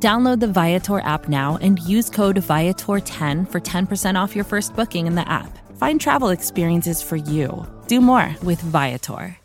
Download 0.00 0.38
the 0.38 0.46
Viator 0.46 1.00
app 1.00 1.28
now 1.28 1.58
and 1.60 1.80
use 1.80 2.08
code 2.08 2.36
Viator10 2.36 3.50
for 3.50 3.60
10% 3.60 4.14
off 4.14 4.36
your 4.36 4.44
first 4.44 4.76
booking 4.76 5.08
in 5.08 5.16
the 5.16 5.28
app. 5.28 5.58
Find 5.76 6.00
travel 6.00 6.28
experiences 6.28 7.02
for 7.02 7.16
you. 7.16 7.66
Do 7.88 8.00
more 8.00 8.32
with 8.44 8.60
Viator. 8.60 9.36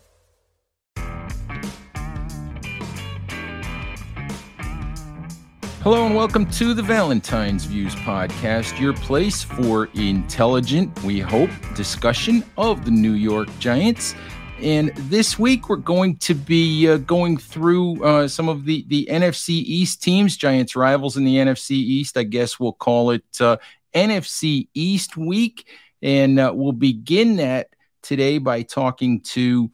Hello 5.82 6.06
and 6.06 6.14
welcome 6.14 6.48
to 6.52 6.72
the 6.72 6.82
Valentine's 6.82 7.64
Views 7.64 7.94
podcast, 7.96 8.80
your 8.80 8.94
place 8.94 9.42
for 9.42 9.90
intelligent, 9.94 11.02
we 11.02 11.18
hope, 11.18 11.50
discussion 11.74 12.44
of 12.56 12.84
the 12.84 12.90
New 12.92 13.12
York 13.12 13.48
Giants. 13.58 14.14
And 14.60 14.92
this 14.96 15.38
week 15.38 15.68
we're 15.68 15.76
going 15.76 16.16
to 16.18 16.34
be 16.34 16.88
uh, 16.88 16.98
going 16.98 17.36
through 17.38 18.04
uh, 18.04 18.28
some 18.28 18.48
of 18.48 18.64
the 18.64 18.84
the 18.88 19.06
NFC 19.10 19.48
East 19.48 20.02
teams, 20.02 20.36
Giants 20.36 20.76
rivals 20.76 21.16
in 21.16 21.24
the 21.24 21.36
NFC 21.36 21.72
East. 21.72 22.16
I 22.16 22.22
guess 22.22 22.60
we'll 22.60 22.72
call 22.72 23.10
it 23.10 23.24
uh, 23.40 23.56
NFC 23.94 24.68
East 24.72 25.16
week, 25.16 25.68
and 26.02 26.38
uh, 26.38 26.52
we'll 26.54 26.72
begin 26.72 27.36
that 27.36 27.68
today 28.02 28.38
by 28.38 28.62
talking 28.62 29.20
to 29.22 29.70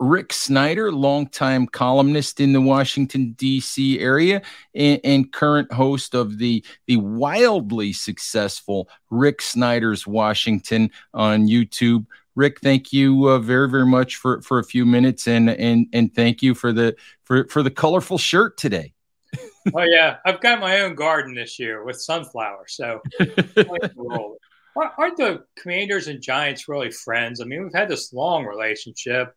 Rick 0.00 0.32
Snider, 0.32 0.92
longtime 0.92 1.66
columnist 1.66 2.40
in 2.40 2.52
the 2.52 2.60
Washington 2.60 3.32
D.C. 3.32 3.98
area 3.98 4.42
and, 4.74 5.00
and, 5.02 5.32
current 5.32 5.72
host 5.72 6.14
of 6.14 6.38
the 6.38 6.64
the 6.86 6.96
wildly 6.96 7.92
successful 7.92 8.88
Rick 9.10 9.42
Snider's 9.42 10.06
Washington 10.06 10.90
on 11.14 11.48
YouTube. 11.48 12.06
Rick, 12.38 12.60
thank 12.60 12.92
you 12.92 13.28
uh, 13.28 13.40
very 13.40 13.68
very 13.68 13.84
much 13.84 14.14
for 14.14 14.40
for 14.42 14.60
a 14.60 14.64
few 14.64 14.86
minutes 14.86 15.26
and 15.26 15.50
and 15.50 15.88
and 15.92 16.14
thank 16.14 16.40
you 16.40 16.54
for 16.54 16.72
the 16.72 16.94
for 17.24 17.48
for 17.48 17.64
the 17.64 17.70
colorful 17.70 18.16
shirt 18.16 18.56
today. 18.56 18.94
oh 19.74 19.82
yeah, 19.82 20.18
I've 20.24 20.40
got 20.40 20.60
my 20.60 20.82
own 20.82 20.94
garden 20.94 21.34
this 21.34 21.58
year 21.58 21.84
with 21.84 22.00
sunflowers. 22.00 22.76
So 22.76 23.00
aren't 23.20 25.16
the 25.16 25.42
Commanders 25.56 26.06
and 26.06 26.22
Giants 26.22 26.68
really 26.68 26.92
friends? 26.92 27.40
I 27.40 27.44
mean, 27.44 27.64
we've 27.64 27.74
had 27.74 27.88
this 27.88 28.12
long 28.12 28.44
relationship 28.44 29.34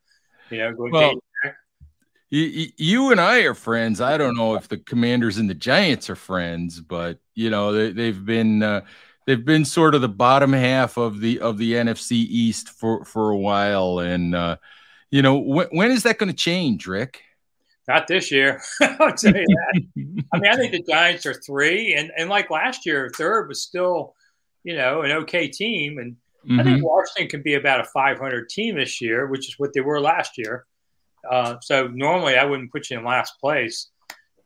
you 0.52 0.60
know, 0.60 0.74
going 0.74 0.92
well, 0.92 1.14
you, 2.30 2.68
you 2.78 3.12
and 3.12 3.20
I 3.20 3.40
are 3.40 3.56
friends. 3.56 4.00
I 4.00 4.18
don't 4.18 4.38
know 4.38 4.54
if 4.56 4.68
the 4.68 4.78
Commanders 4.78 5.38
and 5.38 5.50
the 5.50 5.56
Giants 5.56 6.08
are 6.08 6.16
friends, 6.16 6.80
but 6.80 7.18
you 7.34 7.50
know 7.50 7.72
they, 7.72 7.92
they've 7.92 8.24
been 8.24 8.62
uh, 8.62 8.82
they've 9.26 9.44
been 9.44 9.66
sort 9.66 9.96
of 9.96 10.02
the 10.02 10.10
bottom 10.10 10.54
half 10.54 10.98
of 10.98 11.20
the 11.20 11.40
of 11.40 11.58
the 11.58 11.74
NFC 11.74 12.12
East 12.12 12.70
for 12.70 13.06
for 13.06 13.30
a 13.30 13.38
while, 13.38 14.00
and 14.00 14.36
uh, 14.36 14.58
you 15.10 15.22
know 15.22 15.38
when, 15.38 15.68
when 15.72 15.92
is 15.92 16.04
that 16.04 16.18
going 16.18 16.32
to 16.32 16.36
change, 16.36 16.88
Rick? 16.88 17.22
Not 17.88 18.08
this 18.08 18.32
year. 18.32 18.62
I'll 18.82 19.14
tell 19.14 19.36
you 19.36 19.46
that. 19.48 19.82
I 20.34 20.40
mean, 20.40 20.52
I 20.52 20.56
think 20.56 20.72
the 20.72 20.84
Giants 20.88 21.26
are 21.26 21.34
three, 21.34 21.94
and 21.94 22.12
and 22.18 22.30
like 22.30 22.50
last 22.50 22.86
year, 22.86 23.12
third 23.16 23.48
was 23.48 23.62
still, 23.62 24.16
you 24.64 24.76
know, 24.76 25.02
an 25.02 25.12
okay 25.12 25.48
team, 25.48 25.98
and 25.98 26.16
Mm-hmm. 26.46 26.60
I 26.60 26.64
think 26.64 26.78
mm-hmm. 26.78 26.86
Washington 26.86 27.28
can 27.28 27.42
be 27.44 27.54
about 27.54 27.82
a 27.82 27.86
500 27.86 28.50
team 28.50 28.76
this 28.76 29.00
year, 29.00 29.28
which 29.28 29.48
is 29.48 29.60
what 29.60 29.74
they 29.74 29.82
were 29.82 30.02
last 30.02 30.38
year. 30.38 30.66
Uh, 31.30 31.58
so 31.62 31.88
normally 31.88 32.36
I 32.36 32.46
wouldn't 32.46 32.72
put 32.72 32.90
you 32.90 32.98
in 32.98 33.06
last 33.06 33.34
place. 33.40 33.90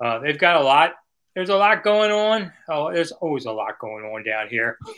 Uh, 0.04 0.20
they've 0.20 0.38
got 0.38 0.58
a 0.58 0.64
lot. 0.64 0.94
There's 1.36 1.50
a 1.50 1.56
lot 1.56 1.84
going 1.84 2.12
on. 2.12 2.52
Oh, 2.70 2.94
there's 2.94 3.12
always 3.12 3.46
a 3.46 3.52
lot 3.52 3.78
going 3.80 4.06
on 4.06 4.24
down 4.24 4.48
here. 4.48 4.78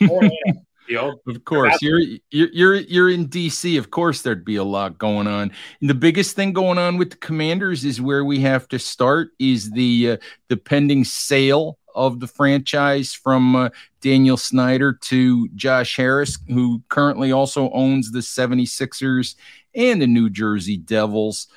of 1.26 1.44
course, 1.44 1.76
you're, 1.82 2.00
you're 2.30 2.48
you're 2.52 2.74
you're 2.76 3.10
in 3.10 3.28
DC. 3.28 3.76
Of 3.78 3.90
course, 3.90 4.22
there'd 4.22 4.44
be 4.44 4.56
a 4.56 4.64
lot 4.64 4.98
going 4.98 5.26
on. 5.26 5.52
And 5.80 5.90
the 5.90 5.94
biggest 5.94 6.36
thing 6.36 6.52
going 6.52 6.78
on 6.78 6.96
with 6.96 7.10
the 7.10 7.16
Commanders 7.16 7.84
is 7.84 8.00
where 8.00 8.24
we 8.24 8.40
have 8.40 8.68
to 8.68 8.78
start 8.78 9.30
is 9.38 9.70
the 9.72 10.12
uh, 10.12 10.16
the 10.48 10.56
pending 10.56 11.04
sale 11.04 11.78
of 11.94 12.20
the 12.20 12.28
franchise 12.28 13.12
from 13.12 13.56
uh, 13.56 13.68
Daniel 14.00 14.36
Snyder 14.36 14.92
to 14.92 15.48
Josh 15.48 15.96
Harris, 15.96 16.38
who 16.46 16.82
currently 16.88 17.32
also 17.32 17.70
owns 17.72 18.12
the 18.12 18.20
76ers 18.20 19.34
and 19.74 20.00
the 20.00 20.06
New 20.06 20.30
Jersey 20.30 20.76
Devils. 20.76 21.48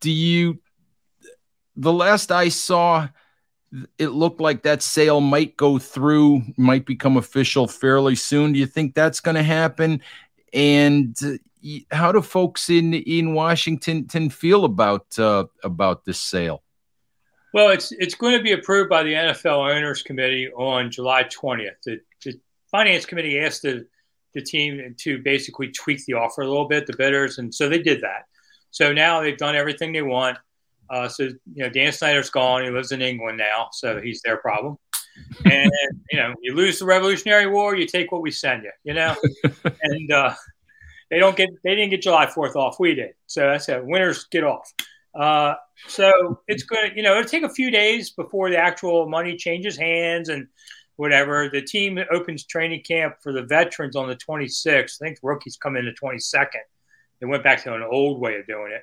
Do 0.00 0.10
you, 0.10 0.60
the 1.76 1.92
last 1.92 2.30
I 2.30 2.50
saw, 2.50 3.08
it 3.98 4.08
looked 4.08 4.40
like 4.40 4.62
that 4.62 4.82
sale 4.82 5.20
might 5.20 5.56
go 5.56 5.78
through, 5.78 6.42
might 6.56 6.86
become 6.86 7.16
official 7.16 7.66
fairly 7.66 8.14
soon. 8.14 8.52
Do 8.52 8.58
you 8.58 8.66
think 8.66 8.94
that's 8.94 9.20
going 9.20 9.34
to 9.34 9.42
happen? 9.42 10.00
And 10.52 11.16
uh, 11.22 11.32
how 11.90 12.12
do 12.12 12.22
folks 12.22 12.70
in 12.70 12.94
in 12.94 13.34
Washington 13.34 14.30
feel 14.30 14.64
about 14.64 15.18
uh, 15.18 15.44
about 15.62 16.04
this 16.04 16.20
sale? 16.20 16.62
Well, 17.54 17.70
it's 17.70 17.92
it's 17.92 18.14
going 18.14 18.36
to 18.36 18.42
be 18.42 18.52
approved 18.52 18.90
by 18.90 19.02
the 19.02 19.12
NFL 19.12 19.74
Owners 19.74 20.02
Committee 20.02 20.48
on 20.52 20.90
July 20.90 21.24
20th. 21.24 21.76
The, 21.84 22.00
the 22.24 22.40
Finance 22.70 23.06
Committee 23.06 23.38
asked 23.38 23.62
the, 23.62 23.86
the 24.34 24.42
team 24.42 24.94
to 24.98 25.18
basically 25.22 25.70
tweak 25.72 26.04
the 26.04 26.14
offer 26.14 26.42
a 26.42 26.46
little 26.46 26.68
bit, 26.68 26.86
the 26.86 26.96
bidders, 26.96 27.38
and 27.38 27.54
so 27.54 27.68
they 27.68 27.80
did 27.80 28.02
that. 28.02 28.24
So 28.70 28.92
now 28.92 29.20
they've 29.20 29.36
done 29.36 29.56
everything 29.56 29.92
they 29.92 30.02
want. 30.02 30.38
Uh, 30.90 31.08
so 31.08 31.24
you 31.24 31.36
know, 31.64 31.68
Dan 31.68 31.92
Snyder's 31.92 32.30
gone. 32.30 32.64
He 32.64 32.70
lives 32.70 32.92
in 32.92 33.02
England 33.02 33.38
now, 33.38 33.68
so 33.72 34.00
he's 34.00 34.22
their 34.22 34.36
problem. 34.38 34.78
And 35.44 35.72
you 36.12 36.18
know, 36.18 36.32
you 36.40 36.54
lose 36.54 36.78
the 36.78 36.84
Revolutionary 36.84 37.48
War, 37.48 37.74
you 37.74 37.86
take 37.86 38.12
what 38.12 38.22
we 38.22 38.30
send 38.30 38.62
you. 38.62 38.70
You 38.84 38.94
know, 38.94 39.16
and 39.82 40.12
uh, 40.12 40.32
they 41.10 41.18
don't 41.18 41.36
get 41.36 41.50
they 41.64 41.74
didn't 41.74 41.90
get 41.90 42.02
July 42.02 42.26
4th 42.26 42.54
off. 42.54 42.78
We 42.78 42.94
did. 42.94 43.14
So 43.26 43.40
that's 43.42 43.68
it. 43.68 43.84
Winners 43.84 44.26
get 44.30 44.44
off. 44.44 44.72
Uh, 45.14 45.54
so 45.86 46.40
it's 46.46 46.62
going 46.62 46.90
to, 46.90 46.96
you 46.96 47.02
know, 47.02 47.18
it'll 47.18 47.28
take 47.28 47.42
a 47.42 47.48
few 47.48 47.70
days 47.70 48.10
before 48.10 48.50
the 48.50 48.58
actual 48.58 49.08
money 49.08 49.36
changes 49.36 49.76
hands 49.76 50.28
and 50.28 50.46
whatever. 50.96 51.48
The 51.48 51.62
team 51.62 51.98
opens 52.12 52.44
training 52.44 52.82
camp 52.82 53.16
for 53.22 53.32
the 53.32 53.42
veterans 53.42 53.96
on 53.96 54.08
the 54.08 54.16
26th. 54.16 55.02
I 55.02 55.06
think 55.06 55.18
rookies 55.22 55.56
come 55.56 55.76
in 55.76 55.86
the 55.86 55.92
22nd. 55.92 56.46
They 57.20 57.26
went 57.26 57.42
back 57.42 57.62
to 57.64 57.74
an 57.74 57.82
old 57.82 58.20
way 58.20 58.36
of 58.36 58.46
doing 58.46 58.72
it. 58.72 58.82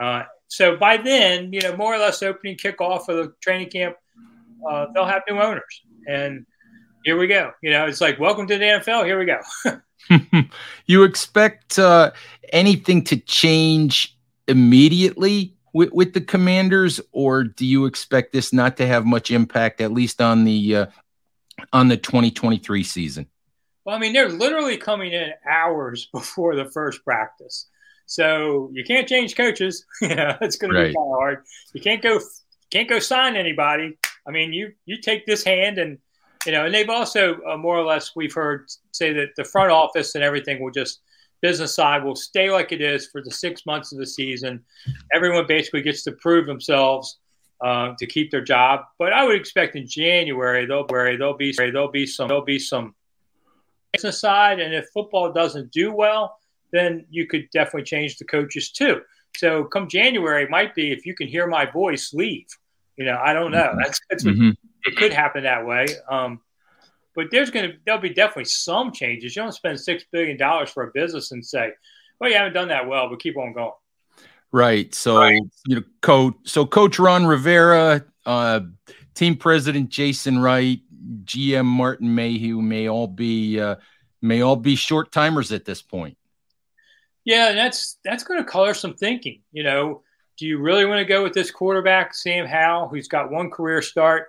Uh, 0.00 0.24
so 0.48 0.76
by 0.76 0.96
then, 0.96 1.52
you 1.52 1.60
know, 1.60 1.76
more 1.76 1.94
or 1.94 1.98
less 1.98 2.22
opening 2.22 2.56
kickoff 2.56 3.08
of 3.08 3.16
the 3.16 3.32
training 3.40 3.70
camp, 3.70 3.96
uh, 4.68 4.86
they'll 4.94 5.06
have 5.06 5.22
new 5.28 5.38
owners. 5.38 5.82
And 6.06 6.46
here 7.04 7.18
we 7.18 7.26
go. 7.26 7.52
You 7.62 7.70
know, 7.70 7.86
it's 7.86 8.00
like, 8.00 8.18
welcome 8.18 8.46
to 8.46 8.58
the 8.58 8.64
NFL. 8.64 9.04
Here 9.04 9.18
we 9.18 9.26
go. 9.26 10.48
you 10.86 11.04
expect 11.04 11.78
uh, 11.78 12.12
anything 12.52 13.02
to 13.04 13.16
change 13.16 14.16
immediately 14.48 15.56
with, 15.72 15.92
with 15.92 16.12
the 16.12 16.20
Commanders, 16.20 17.00
or 17.12 17.44
do 17.44 17.66
you 17.66 17.86
expect 17.86 18.32
this 18.32 18.52
not 18.52 18.76
to 18.76 18.86
have 18.86 19.04
much 19.04 19.30
impact, 19.30 19.80
at 19.80 19.92
least 19.92 20.20
on 20.20 20.44
the 20.44 20.76
uh, 20.76 20.86
on 21.72 21.88
the 21.88 21.96
2023 21.96 22.82
season? 22.84 23.26
Well, 23.84 23.96
I 23.96 23.98
mean, 23.98 24.12
they're 24.12 24.28
literally 24.28 24.76
coming 24.76 25.12
in 25.12 25.32
hours 25.48 26.06
before 26.12 26.56
the 26.56 26.66
first 26.66 27.04
practice, 27.04 27.68
so 28.06 28.70
you 28.72 28.84
can't 28.84 29.08
change 29.08 29.36
coaches. 29.36 29.84
you 30.02 30.14
know, 30.14 30.36
it's 30.40 30.56
going 30.56 30.72
right. 30.72 30.82
to 30.82 30.88
be 30.88 30.94
kind 30.94 31.12
of 31.12 31.18
hard. 31.18 31.44
You 31.72 31.80
can't 31.80 32.02
go 32.02 32.20
can't 32.70 32.88
go 32.88 32.98
sign 32.98 33.36
anybody. 33.36 33.96
I 34.26 34.30
mean, 34.30 34.52
you 34.52 34.72
you 34.86 35.00
take 35.00 35.26
this 35.26 35.44
hand 35.44 35.78
and 35.78 35.98
you 36.46 36.52
know, 36.52 36.66
and 36.66 36.74
they've 36.74 36.90
also 36.90 37.40
uh, 37.48 37.56
more 37.56 37.76
or 37.76 37.84
less 37.84 38.16
we've 38.16 38.34
heard 38.34 38.70
say 38.92 39.12
that 39.12 39.28
the 39.36 39.44
front 39.44 39.70
office 39.70 40.14
and 40.14 40.24
everything 40.24 40.62
will 40.62 40.72
just 40.72 41.00
business 41.40 41.74
side 41.74 42.04
will 42.04 42.16
stay 42.16 42.50
like 42.50 42.72
it 42.72 42.80
is 42.80 43.08
for 43.08 43.20
the 43.20 43.30
six 43.30 43.66
months 43.66 43.92
of 43.92 43.98
the 43.98 44.06
season. 44.06 44.64
Everyone 45.12 45.46
basically 45.46 45.82
gets 45.82 46.02
to 46.04 46.12
prove 46.12 46.46
themselves 46.46 47.18
uh, 47.60 47.94
to 47.98 48.06
keep 48.06 48.30
their 48.30 48.42
job. 48.42 48.80
But 48.98 49.12
I 49.12 49.24
would 49.24 49.36
expect 49.36 49.76
in 49.76 49.86
January 49.86 50.66
they'll 50.66 50.86
there'll 50.86 51.36
be 51.36 51.52
there'll 51.52 51.90
be 51.90 52.06
some 52.06 52.28
there'll 52.28 52.44
be 52.44 52.58
some 52.58 52.94
business 53.92 54.20
side, 54.20 54.60
and 54.60 54.72
if 54.74 54.86
football 54.94 55.32
doesn't 55.32 55.70
do 55.70 55.92
well, 55.92 56.38
then 56.72 57.06
you 57.10 57.26
could 57.26 57.48
definitely 57.52 57.84
change 57.84 58.16
the 58.16 58.24
coaches 58.24 58.70
too. 58.70 59.02
So 59.36 59.64
come 59.64 59.88
January, 59.88 60.48
might 60.48 60.74
be 60.74 60.92
if 60.92 61.06
you 61.06 61.14
can 61.14 61.28
hear 61.28 61.46
my 61.46 61.66
voice, 61.66 62.12
leave. 62.12 62.46
You 62.96 63.06
know, 63.06 63.20
I 63.22 63.32
don't 63.32 63.50
know. 63.50 63.58
Mm-hmm. 63.58 63.78
That's, 63.82 64.00
that's 64.10 64.24
mm-hmm. 64.24 64.50
it 64.84 64.96
could 64.96 65.12
happen 65.12 65.44
that 65.44 65.66
way. 65.66 65.86
Um, 66.08 66.40
but 67.14 67.26
there's 67.30 67.50
going 67.50 67.70
to 67.70 67.76
there'll 67.84 68.00
be 68.00 68.10
definitely 68.10 68.46
some 68.46 68.92
changes. 68.92 69.36
You 69.36 69.42
don't 69.42 69.52
spend 69.52 69.80
six 69.80 70.04
billion 70.10 70.36
dollars 70.36 70.70
for 70.70 70.84
a 70.84 70.90
business 70.94 71.32
and 71.32 71.44
say, 71.44 71.72
"Well, 72.18 72.30
you 72.30 72.36
haven't 72.36 72.54
done 72.54 72.68
that 72.68 72.86
well, 72.88 73.08
but 73.08 73.20
keep 73.20 73.36
on 73.36 73.52
going." 73.52 73.72
Right. 74.50 74.94
So 74.94 75.18
right. 75.18 75.40
you 75.66 75.76
know, 75.76 75.82
coach. 76.00 76.34
So 76.44 76.64
Coach 76.64 76.98
Ron 76.98 77.26
Rivera, 77.26 78.04
uh, 78.24 78.60
team 79.14 79.36
president 79.36 79.90
Jason 79.90 80.38
Wright, 80.38 80.80
GM 81.24 81.66
Martin 81.66 82.14
Mayhew 82.14 82.62
may 82.62 82.88
all 82.88 83.06
be 83.06 83.60
uh, 83.60 83.76
may 84.20 84.42
all 84.42 84.56
be 84.56 84.76
short 84.76 85.12
timers 85.12 85.52
at 85.52 85.64
this 85.64 85.82
point. 85.82 86.16
Yeah, 87.24 87.48
and 87.48 87.58
that's 87.58 87.98
that's 88.04 88.24
going 88.24 88.40
to 88.40 88.50
color 88.50 88.74
some 88.74 88.94
thinking. 88.94 89.40
You 89.52 89.62
know, 89.62 90.02
do 90.38 90.46
you 90.46 90.58
really 90.58 90.84
want 90.84 90.98
to 90.98 91.04
go 91.04 91.22
with 91.22 91.34
this 91.34 91.50
quarterback, 91.50 92.14
Sam 92.14 92.46
Howell, 92.46 92.88
who's 92.88 93.08
got 93.08 93.30
one 93.30 93.50
career 93.50 93.82
start, 93.82 94.28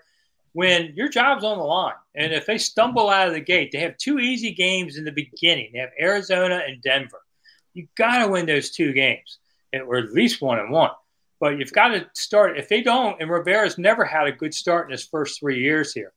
when 0.54 0.94
your 0.96 1.10
job's 1.10 1.44
on 1.44 1.58
the 1.58 1.64
line? 1.64 1.96
And 2.16 2.34
if 2.34 2.46
they 2.46 2.58
stumble 2.58 3.10
out 3.10 3.28
of 3.28 3.34
the 3.34 3.40
gate, 3.40 3.72
they 3.72 3.80
have 3.80 3.98
two 3.98 4.20
easy 4.20 4.52
games 4.52 4.98
in 4.98 5.06
the 5.06 5.12
beginning. 5.12 5.72
They 5.74 5.80
have 5.80 5.90
Arizona 6.00 6.62
and 6.68 6.82
Denver. 6.82 7.22
You 7.74 7.88
got 7.98 8.20
to 8.20 8.28
win 8.28 8.46
those 8.46 8.70
two 8.70 8.94
games, 8.94 9.40
or 9.74 9.98
at 9.98 10.12
least 10.12 10.42
one 10.42 10.60
and 10.60 10.70
one. 10.70 10.92
But 11.40 11.58
you've 11.58 11.74
got 11.74 11.90
to 11.90 12.08
start. 12.14 12.60
If 12.60 12.70
they 12.70 12.82
don't, 12.82 13.20
and 13.20 13.30
Rivera's 13.30 13.80
never 13.80 14.06
had 14.06 14.28
a 14.28 14.32
good 14.32 14.54
start 14.54 14.86
in 14.86 14.92
his 14.92 15.06
first 15.06 15.40
three 15.40 15.60
years 15.60 15.94
here, 15.94 16.14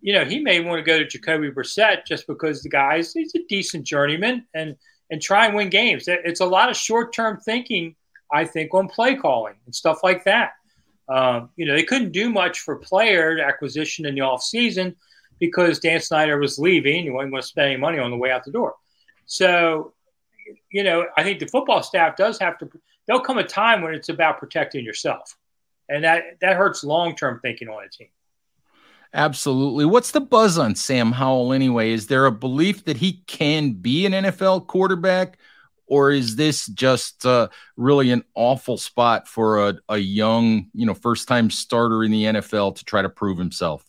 you 0.00 0.12
know 0.12 0.24
he 0.24 0.40
may 0.40 0.60
want 0.60 0.78
to 0.78 0.82
go 0.82 0.98
to 0.98 1.06
Jacoby 1.06 1.50
Brissett 1.50 2.06
just 2.06 2.26
because 2.26 2.62
the 2.62 2.68
guy's 2.68 3.12
he's 3.12 3.34
a 3.34 3.46
decent 3.48 3.86
journeyman 3.86 4.46
and 4.54 4.76
and 5.10 5.20
try 5.20 5.46
and 5.46 5.54
win 5.54 5.70
games. 5.70 6.04
It's 6.06 6.40
a 6.40 6.46
lot 6.46 6.70
of 6.70 6.76
short 6.76 7.12
term 7.12 7.38
thinking, 7.38 7.96
I 8.32 8.44
think, 8.44 8.72
on 8.74 8.88
play 8.88 9.14
calling 9.14 9.54
and 9.66 9.74
stuff 9.74 10.02
like 10.02 10.24
that. 10.24 10.52
Um, 11.08 11.50
you 11.56 11.66
know, 11.66 11.74
they 11.74 11.82
couldn't 11.82 12.12
do 12.12 12.30
much 12.30 12.60
for 12.60 12.76
player 12.76 13.40
acquisition 13.40 14.06
in 14.06 14.14
the 14.14 14.20
off 14.20 14.42
season 14.42 14.94
because 15.40 15.80
Dan 15.80 16.00
Snyder 16.00 16.38
was 16.38 16.58
leaving. 16.58 17.02
He 17.02 17.10
wasn't 17.10 17.32
going 17.32 17.42
to 17.42 17.48
spend 17.48 17.72
any 17.72 17.80
money 17.80 17.98
on 17.98 18.10
the 18.10 18.16
way 18.16 18.30
out 18.30 18.44
the 18.44 18.52
door. 18.52 18.74
So, 19.26 19.94
you 20.70 20.84
know, 20.84 21.06
I 21.16 21.24
think 21.24 21.40
the 21.40 21.46
football 21.46 21.82
staff 21.82 22.16
does 22.16 22.38
have 22.38 22.58
to 22.58 22.70
there'll 23.06 23.22
come 23.22 23.38
a 23.38 23.44
time 23.44 23.82
when 23.82 23.92
it's 23.92 24.08
about 24.08 24.38
protecting 24.38 24.84
yourself. 24.84 25.36
And 25.88 26.04
that, 26.04 26.38
that 26.40 26.56
hurts 26.56 26.84
long 26.84 27.16
term 27.16 27.40
thinking 27.42 27.68
on 27.68 27.82
a 27.82 27.88
team. 27.88 28.06
Absolutely. 29.12 29.84
What's 29.84 30.12
the 30.12 30.20
buzz 30.20 30.56
on 30.56 30.76
Sam 30.76 31.10
Howell 31.12 31.52
anyway? 31.52 31.90
Is 31.90 32.06
there 32.06 32.26
a 32.26 32.32
belief 32.32 32.84
that 32.84 32.96
he 32.96 33.24
can 33.26 33.72
be 33.72 34.06
an 34.06 34.12
NFL 34.12 34.68
quarterback, 34.68 35.38
or 35.86 36.12
is 36.12 36.36
this 36.36 36.66
just 36.66 37.26
uh, 37.26 37.48
really 37.76 38.12
an 38.12 38.22
awful 38.34 38.76
spot 38.76 39.26
for 39.26 39.68
a, 39.68 39.78
a 39.88 39.98
young, 39.98 40.68
you 40.72 40.86
know, 40.86 40.94
first 40.94 41.26
time 41.26 41.50
starter 41.50 42.04
in 42.04 42.12
the 42.12 42.24
NFL 42.24 42.76
to 42.76 42.84
try 42.84 43.02
to 43.02 43.08
prove 43.08 43.36
himself? 43.36 43.84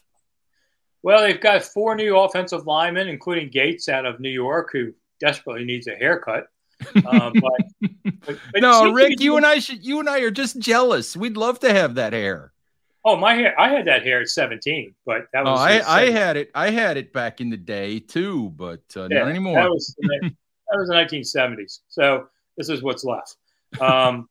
Well, 1.04 1.22
they've 1.22 1.42
got 1.42 1.64
four 1.64 1.96
new 1.96 2.18
offensive 2.18 2.66
linemen, 2.66 3.08
including 3.08 3.50
Gates 3.50 3.90
out 3.90 4.06
of 4.06 4.20
New 4.20 4.30
York, 4.30 4.70
who 4.72 4.92
desperately 5.20 5.66
needs 5.66 5.88
a 5.88 5.96
haircut. 5.96 6.48
Uh, 7.06 7.30
but, 7.40 7.92
but, 8.26 8.40
but 8.54 8.62
no, 8.62 8.92
Rick, 8.92 9.20
you 9.20 9.38
and 9.38 9.46
I 9.46 9.60
should 9.60 9.86
you 9.86 10.00
and 10.00 10.10
I 10.10 10.22
are 10.22 10.32
just 10.32 10.58
jealous. 10.58 11.16
We'd 11.16 11.38
love 11.38 11.60
to 11.60 11.72
have 11.72 11.94
that 11.94 12.14
hair. 12.14 12.54
Oh, 13.03 13.15
my 13.15 13.33
hair! 13.33 13.59
I 13.59 13.69
had 13.69 13.86
that 13.88 14.03
hair 14.03 14.21
at 14.21 14.30
seventeen, 14.30 14.94
but 15.06 15.27
that 15.33 15.44
was. 15.44 15.59
Oh, 15.59 15.63
I, 15.63 16.01
I 16.01 16.09
had 16.12 16.38
it. 16.38 16.51
I 16.53 16.69
had 16.69 16.98
it 16.98 17.13
back 17.13 17.42
in 17.42 17.50
the 17.50 17.57
day 17.57 18.00
too, 18.00 18.50
but 18.56 18.83
uh, 18.95 19.07
yeah, 19.09 19.19
not 19.19 19.30
anymore. 19.30 19.56
That 19.56 19.69
was 19.69 19.95
that 20.01 20.31
was 20.74 20.88
the 20.88 20.94
nineteen 20.94 21.24
seventies. 21.24 21.81
So 21.89 22.27
this 22.57 22.69
is 22.69 22.83
what's 22.83 23.03
left. 23.03 23.38
Um, 23.80 24.30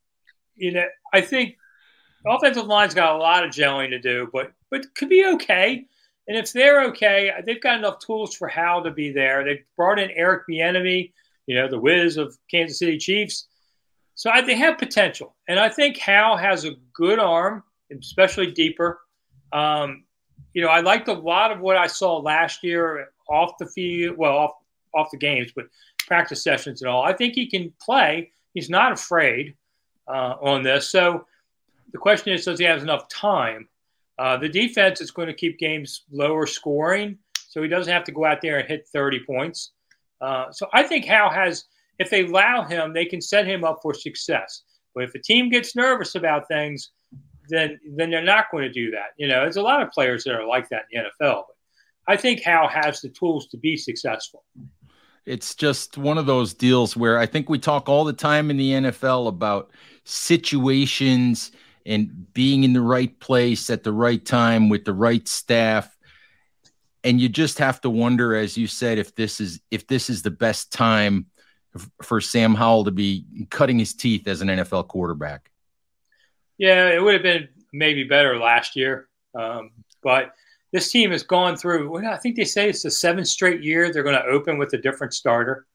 you 0.57 0.73
know, 0.73 0.85
I 1.13 1.21
think 1.21 1.57
offensive 2.27 2.67
line's 2.67 2.95
got 2.95 3.17
a 3.17 3.19
lot 3.19 3.45
of 3.45 3.51
gelling 3.51 3.91
to 3.91 3.99
do, 3.99 4.29
but 4.33 4.53
but 4.71 4.95
could 4.95 5.09
be 5.09 5.27
okay. 5.27 5.87
And 6.29 6.39
if 6.39 6.53
they're 6.53 6.85
okay, 6.89 7.33
they've 7.45 7.61
got 7.61 7.79
enough 7.79 7.99
tools 7.99 8.37
for 8.37 8.47
Howell 8.47 8.85
to 8.85 8.93
be 8.93 9.11
there. 9.11 9.43
They 9.43 9.65
brought 9.77 9.99
in 9.99 10.11
Eric 10.13 10.43
Bieniemy 10.49 11.13
you 11.51 11.57
know, 11.57 11.67
the 11.67 11.81
whiz 11.81 12.17
of 12.17 12.39
Kansas 12.49 12.79
City 12.79 12.97
Chiefs. 12.97 13.49
So 14.15 14.31
I, 14.31 14.41
they 14.41 14.55
have 14.55 14.79
potential. 14.79 15.35
And 15.49 15.59
I 15.59 15.69
think 15.69 15.99
Howell 15.99 16.37
has 16.37 16.65
a 16.65 16.77
good 16.93 17.19
arm, 17.19 17.65
especially 17.99 18.51
deeper. 18.51 19.01
Um, 19.53 20.05
you 20.55 20.63
know, 20.63 20.69
I 20.69 20.81
liked 20.81 21.09
a 21.09 21.13
lot 21.13 21.53
of 21.53 21.61
what 21.61 21.77
I 21.77 21.87
saw 21.87 22.17
last 22.19 22.63
year 22.65 23.09
off 23.29 23.53
the 23.59 23.67
field, 23.67 24.17
well, 24.17 24.37
off, 24.37 24.51
off 24.95 25.11
the 25.11 25.17
games, 25.17 25.53
but 25.55 25.67
practice 26.07 26.43
sessions 26.43 26.83
and 26.83 26.91
all. 26.91 27.03
I 27.03 27.13
think 27.13 27.35
he 27.35 27.47
can 27.47 27.73
play. 27.81 28.33
He's 28.55 28.69
not 28.69 28.93
afraid 28.93 29.55
uh, 30.09 30.35
on 30.41 30.63
this. 30.63 30.91
So 30.91 31.27
the 31.93 31.99
question 31.99 32.33
is, 32.33 32.45
does 32.45 32.59
he 32.59 32.65
have 32.65 32.83
enough 32.83 33.09
time? 33.09 33.69
Uh, 34.19 34.37
the 34.37 34.49
defense 34.49 35.01
is 35.01 35.11
going 35.11 35.29
to 35.29 35.35
keep 35.35 35.59
games 35.59 36.03
lower 36.11 36.47
scoring, 36.47 37.17
so 37.49 37.63
he 37.63 37.69
doesn't 37.69 37.93
have 37.93 38.05
to 38.05 38.13
go 38.13 38.25
out 38.25 38.43
there 38.43 38.59
and 38.59 38.69
hit 38.69 38.87
30 38.93 39.21
points. 39.25 39.71
Uh, 40.21 40.51
so 40.51 40.69
I 40.73 40.83
think 40.83 41.07
Howell 41.07 41.31
has, 41.31 41.65
if 41.99 42.11
they 42.11 42.27
allow 42.27 42.65
him, 42.65 42.93
they 42.93 43.07
can 43.07 43.21
set 43.21 43.47
him 43.47 43.65
up 43.65 43.79
for 43.83 43.95
success. 43.95 44.63
But 44.95 45.05
if 45.05 45.15
a 45.15 45.19
team 45.19 45.49
gets 45.49 45.77
nervous 45.77 46.17
about 46.17 46.49
things, 46.49 46.91
then 47.51 47.79
then 47.97 48.11
they're 48.11 48.23
not 48.23 48.47
going 48.51 48.65
to 48.65 48.73
do 48.73 48.91
that. 48.93 49.09
You 49.17 49.29
know, 49.29 49.41
there's 49.43 49.57
a 49.57 49.63
lot 49.63 49.83
of 49.83 49.91
players 49.91 50.25
that 50.25 50.35
are 50.35 50.47
like 50.47 50.69
that 50.71 50.85
in 50.91 51.03
the 51.03 51.27
NFL. 51.27 51.45
I 52.09 52.17
think 52.17 52.43
Howell 52.43 52.69
has 52.69 53.01
the 53.01 53.09
tools 53.09 53.47
to 53.49 53.57
be 53.57 53.77
successful. 53.77 54.45
It's 55.27 55.55
just 55.55 55.99
one 55.99 56.19
of 56.19 56.27
those 56.27 56.55
deals 56.55 56.97
where 56.97 57.19
I 57.19 57.27
think 57.27 57.49
we 57.49 57.59
talk 57.59 57.89
all 57.89 58.05
the 58.05 58.13
time 58.13 58.51
in 58.51 58.57
the 58.57 58.71
NFL 58.73 59.29
about 59.29 59.71
situations 60.05 61.53
and 61.85 62.33
being 62.33 62.65
in 62.65 62.73
the 62.73 62.81
right 62.81 63.19
place 63.21 63.71
at 63.71 63.85
the 63.85 63.93
right 63.93 64.25
time 64.25 64.69
with 64.69 64.85
the 64.85 64.95
right 64.95 65.27
staff 65.29 65.97
and 67.05 67.21
you 67.21 67.29
just 67.29 67.59
have 67.59 67.81
to 67.83 67.91
wonder, 67.91 68.35
as 68.35 68.57
you 68.57 68.67
said, 68.67 68.99
if 68.99 69.15
this 69.15 69.41
is 69.41 69.61
if 69.71 69.87
this 69.87 70.11
is 70.11 70.23
the 70.23 70.31
best 70.31 70.73
time 70.73 71.27
for 72.03 72.21
Sam 72.21 72.55
Howell 72.55 72.85
to 72.85 72.91
be 72.91 73.25
cutting 73.51 73.79
his 73.79 73.95
teeth 73.95 74.27
as 74.27 74.41
an 74.41 74.49
NFL 74.49 74.89
quarterback. 74.89 75.51
Yeah, 76.61 76.91
it 76.91 77.03
would 77.03 77.15
have 77.15 77.23
been 77.23 77.49
maybe 77.73 78.05
better 78.05 78.39
last 78.39 78.77
year, 78.77 79.09
um, 79.35 79.71
but 80.03 80.35
this 80.73 80.93
team 80.93 81.11
has 81.11 81.23
gone 81.23 81.57
through. 81.57 81.91
Well, 81.91 82.07
I 82.07 82.19
think 82.19 82.37
they 82.37 82.45
say 82.45 82.69
it's 82.69 82.83
the 82.83 82.91
seventh 82.91 83.29
straight 83.29 83.63
year 83.63 83.91
they're 83.91 84.03
going 84.03 84.15
to 84.15 84.27
open 84.27 84.59
with 84.59 84.75
a 84.75 84.77
different 84.77 85.15
starter. 85.15 85.67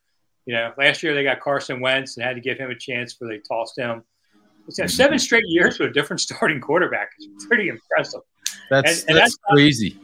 You 0.46 0.54
know, 0.54 0.74
last 0.78 1.02
year 1.02 1.16
they 1.16 1.24
got 1.24 1.40
Carson 1.40 1.82
Wentz 1.82 2.18
and 2.18 2.24
had 2.24 2.36
to 2.36 2.40
give 2.40 2.60
him 2.60 2.70
a 2.70 2.78
chance 2.78 3.14
before 3.14 3.30
they 3.30 3.40
tossed 3.40 3.76
him. 3.76 4.04
seven 4.70 5.18
straight 5.18 5.46
years 5.48 5.80
with 5.80 5.90
a 5.90 5.92
different 5.92 6.20
starting 6.30 6.62
quarterback 6.62 7.10
is 7.18 7.46
pretty 7.48 7.70
impressive. 7.70 8.22
That's 8.70 9.02
and, 9.02 9.10
and 9.10 9.18
that's, 9.18 9.38
that's 9.38 9.54
crazy. 9.56 10.00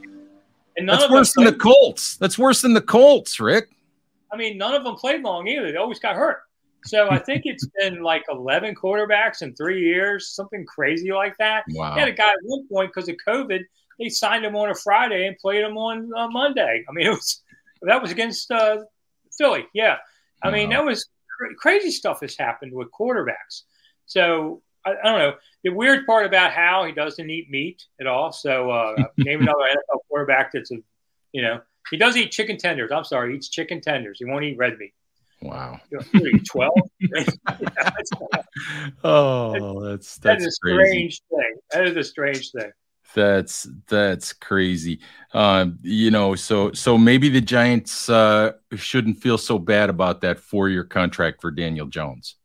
And 0.78 0.90
That's 0.90 1.12
worse 1.12 1.34
than 1.36 1.44
the 1.44 1.54
Colts. 1.54 2.18
That's 2.18 2.40
worse 2.40 2.64
than 2.64 2.74
the 2.74 2.82
Colts, 2.82 3.40
Rick. 3.40 3.70
I 4.34 4.36
mean, 4.36 4.58
none 4.58 4.74
of 4.74 4.84
them 4.84 4.96
played 4.96 5.22
long 5.22 5.48
either. 5.48 5.72
They 5.72 5.78
always 5.78 6.00
got 6.00 6.16
hurt. 6.16 6.42
So 6.86 7.10
I 7.10 7.20
think 7.20 7.44
it's 7.46 7.68
been 7.80 8.02
like 8.02 8.24
11 8.30 8.76
quarterbacks 8.76 9.42
in 9.42 9.56
three 9.56 9.82
years, 9.82 10.30
something 10.30 10.66
crazy 10.66 11.12
like 11.12 11.38
that. 11.38 11.64
Wow. 11.70 11.94
had 11.94 12.08
a 12.08 12.12
guy 12.12 12.32
at 12.32 12.38
one 12.44 12.68
point 12.68 12.92
because 12.94 13.10
of 13.10 13.16
COVID, 13.28 13.62
they 14.00 14.10
signed 14.10 14.46
him 14.46 14.56
on 14.56 14.70
a 14.70 14.76
Friday 14.76 15.28
and 15.28 15.38
played 15.38 15.64
him 15.64 15.78
on 15.78 16.12
uh, 16.16 16.28
Monday. 16.28 16.84
I 16.88 16.92
mean, 16.92 17.08
it 17.08 17.12
was 17.12 17.42
that 17.84 18.02
was 18.02 18.12
against 18.12 18.52
uh, 18.52 18.78
Philly. 19.38 19.66
Yeah. 19.74 19.98
I 20.44 20.48
wow. 20.48 20.54
mean, 20.54 20.70
that 20.70 20.84
was 20.84 21.08
cr- 21.38 21.54
crazy 21.58 21.92
stuff 21.92 22.22
has 22.22 22.36
happened 22.36 22.74
with 22.74 22.90
quarterbacks. 22.92 23.64
So 24.06 24.62
I, 24.86 24.92
I, 24.92 25.04
don't 25.04 25.20
know. 25.20 25.34
The 25.64 25.70
weird 25.70 26.06
part 26.06 26.26
about 26.26 26.52
how 26.52 26.86
he 26.86 26.92
doesn't 26.92 27.30
eat 27.30 27.50
meat 27.50 27.86
at 28.00 28.08
all. 28.08 28.32
So 28.32 28.72
uh, 28.72 28.96
name 29.18 29.42
another 29.42 29.60
NFL 29.60 30.00
quarterback 30.10 30.52
that's 30.52 30.72
a, 30.72 30.78
you 31.32 31.42
know, 31.42 31.62
he 31.90 31.98
does 31.98 32.16
eat 32.18 32.32
chicken 32.32 32.58
tenders. 32.58 32.92
I'm 32.92 33.04
sorry, 33.04 33.32
he 33.32 33.38
eats 33.38 33.50
chicken 33.50 33.82
tenders. 33.82 34.18
He 34.20 34.26
won't 34.26 34.44
eat 34.44 34.58
red 34.58 34.78
meat. 34.78 34.94
Wow. 35.42 35.80
Twelve. 36.50 36.78
oh, 39.04 39.84
that's 39.84 40.18
that's, 40.18 40.46
a 40.46 40.52
strange 40.52 41.22
thing. 41.30 41.56
That 41.72 41.88
is 41.88 41.98
a 41.98 42.04
strange 42.04 42.52
thing. 42.52 42.72
That's 43.16 43.68
that's 43.88 44.34
crazy. 44.34 45.00
Um, 45.34 45.80
you 45.82 46.12
know, 46.12 46.36
so 46.36 46.72
so 46.74 46.98
maybe 46.98 47.30
the 47.30 47.42
Giants 47.42 48.10
uh, 48.10 48.54
shouldn't 48.76 49.18
feel 49.18 49.38
so 49.38 49.58
bad 49.58 49.90
about 49.90 50.22
that 50.22 50.40
four-year 50.40 50.84
contract 50.84 51.42
for 51.42 51.52
Daniel 51.52 51.88
Jones. 51.88 52.36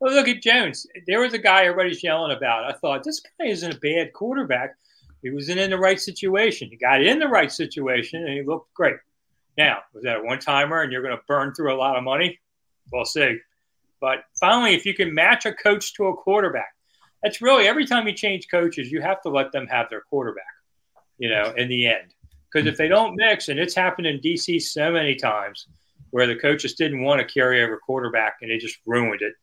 Well, 0.00 0.14
look 0.14 0.28
at 0.28 0.42
Jones. 0.42 0.86
There 1.06 1.20
was 1.20 1.34
a 1.34 1.38
guy 1.38 1.64
everybody's 1.64 2.02
yelling 2.02 2.36
about. 2.36 2.64
I 2.64 2.72
thought 2.72 3.04
this 3.04 3.20
guy 3.20 3.48
isn't 3.48 3.76
a 3.76 3.78
bad 3.78 4.12
quarterback. 4.12 4.76
He 5.22 5.30
wasn't 5.30 5.60
in 5.60 5.70
the 5.70 5.78
right 5.78 6.00
situation. 6.00 6.68
He 6.70 6.76
got 6.76 7.02
in 7.02 7.18
the 7.18 7.28
right 7.28 7.52
situation 7.52 8.24
and 8.24 8.32
he 8.32 8.42
looked 8.42 8.72
great. 8.72 8.96
Now, 9.58 9.78
was 9.94 10.04
that 10.04 10.18
a 10.18 10.22
one 10.22 10.38
timer 10.38 10.82
and 10.82 10.92
you're 10.92 11.02
going 11.02 11.16
to 11.16 11.22
burn 11.26 11.54
through 11.54 11.74
a 11.74 11.76
lot 11.76 11.96
of 11.96 12.04
money? 12.04 12.38
We'll 12.92 13.04
see. 13.04 13.38
But 14.00 14.24
finally, 14.38 14.74
if 14.74 14.86
you 14.86 14.94
can 14.94 15.14
match 15.14 15.44
a 15.44 15.52
coach 15.52 15.94
to 15.94 16.06
a 16.06 16.16
quarterback, 16.16 16.74
that's 17.22 17.42
really 17.42 17.66
every 17.66 17.86
time 17.86 18.06
you 18.06 18.14
change 18.14 18.46
coaches, 18.50 18.90
you 18.90 19.02
have 19.02 19.20
to 19.22 19.28
let 19.28 19.52
them 19.52 19.66
have 19.66 19.90
their 19.90 20.00
quarterback, 20.00 20.44
you 21.18 21.28
know, 21.28 21.52
in 21.56 21.68
the 21.68 21.86
end. 21.86 22.14
Because 22.50 22.66
if 22.66 22.78
they 22.78 22.88
don't 22.88 23.14
mix, 23.16 23.48
and 23.48 23.60
it's 23.60 23.74
happened 23.74 24.06
in 24.06 24.20
DC 24.20 24.62
so 24.62 24.90
many 24.90 25.14
times 25.14 25.66
where 26.10 26.26
the 26.26 26.34
coaches 26.34 26.74
didn't 26.74 27.02
want 27.02 27.20
to 27.20 27.32
carry 27.32 27.62
over 27.62 27.78
quarterback 27.78 28.36
and 28.40 28.50
they 28.50 28.58
just 28.58 28.78
ruined 28.86 29.20
it 29.22 29.34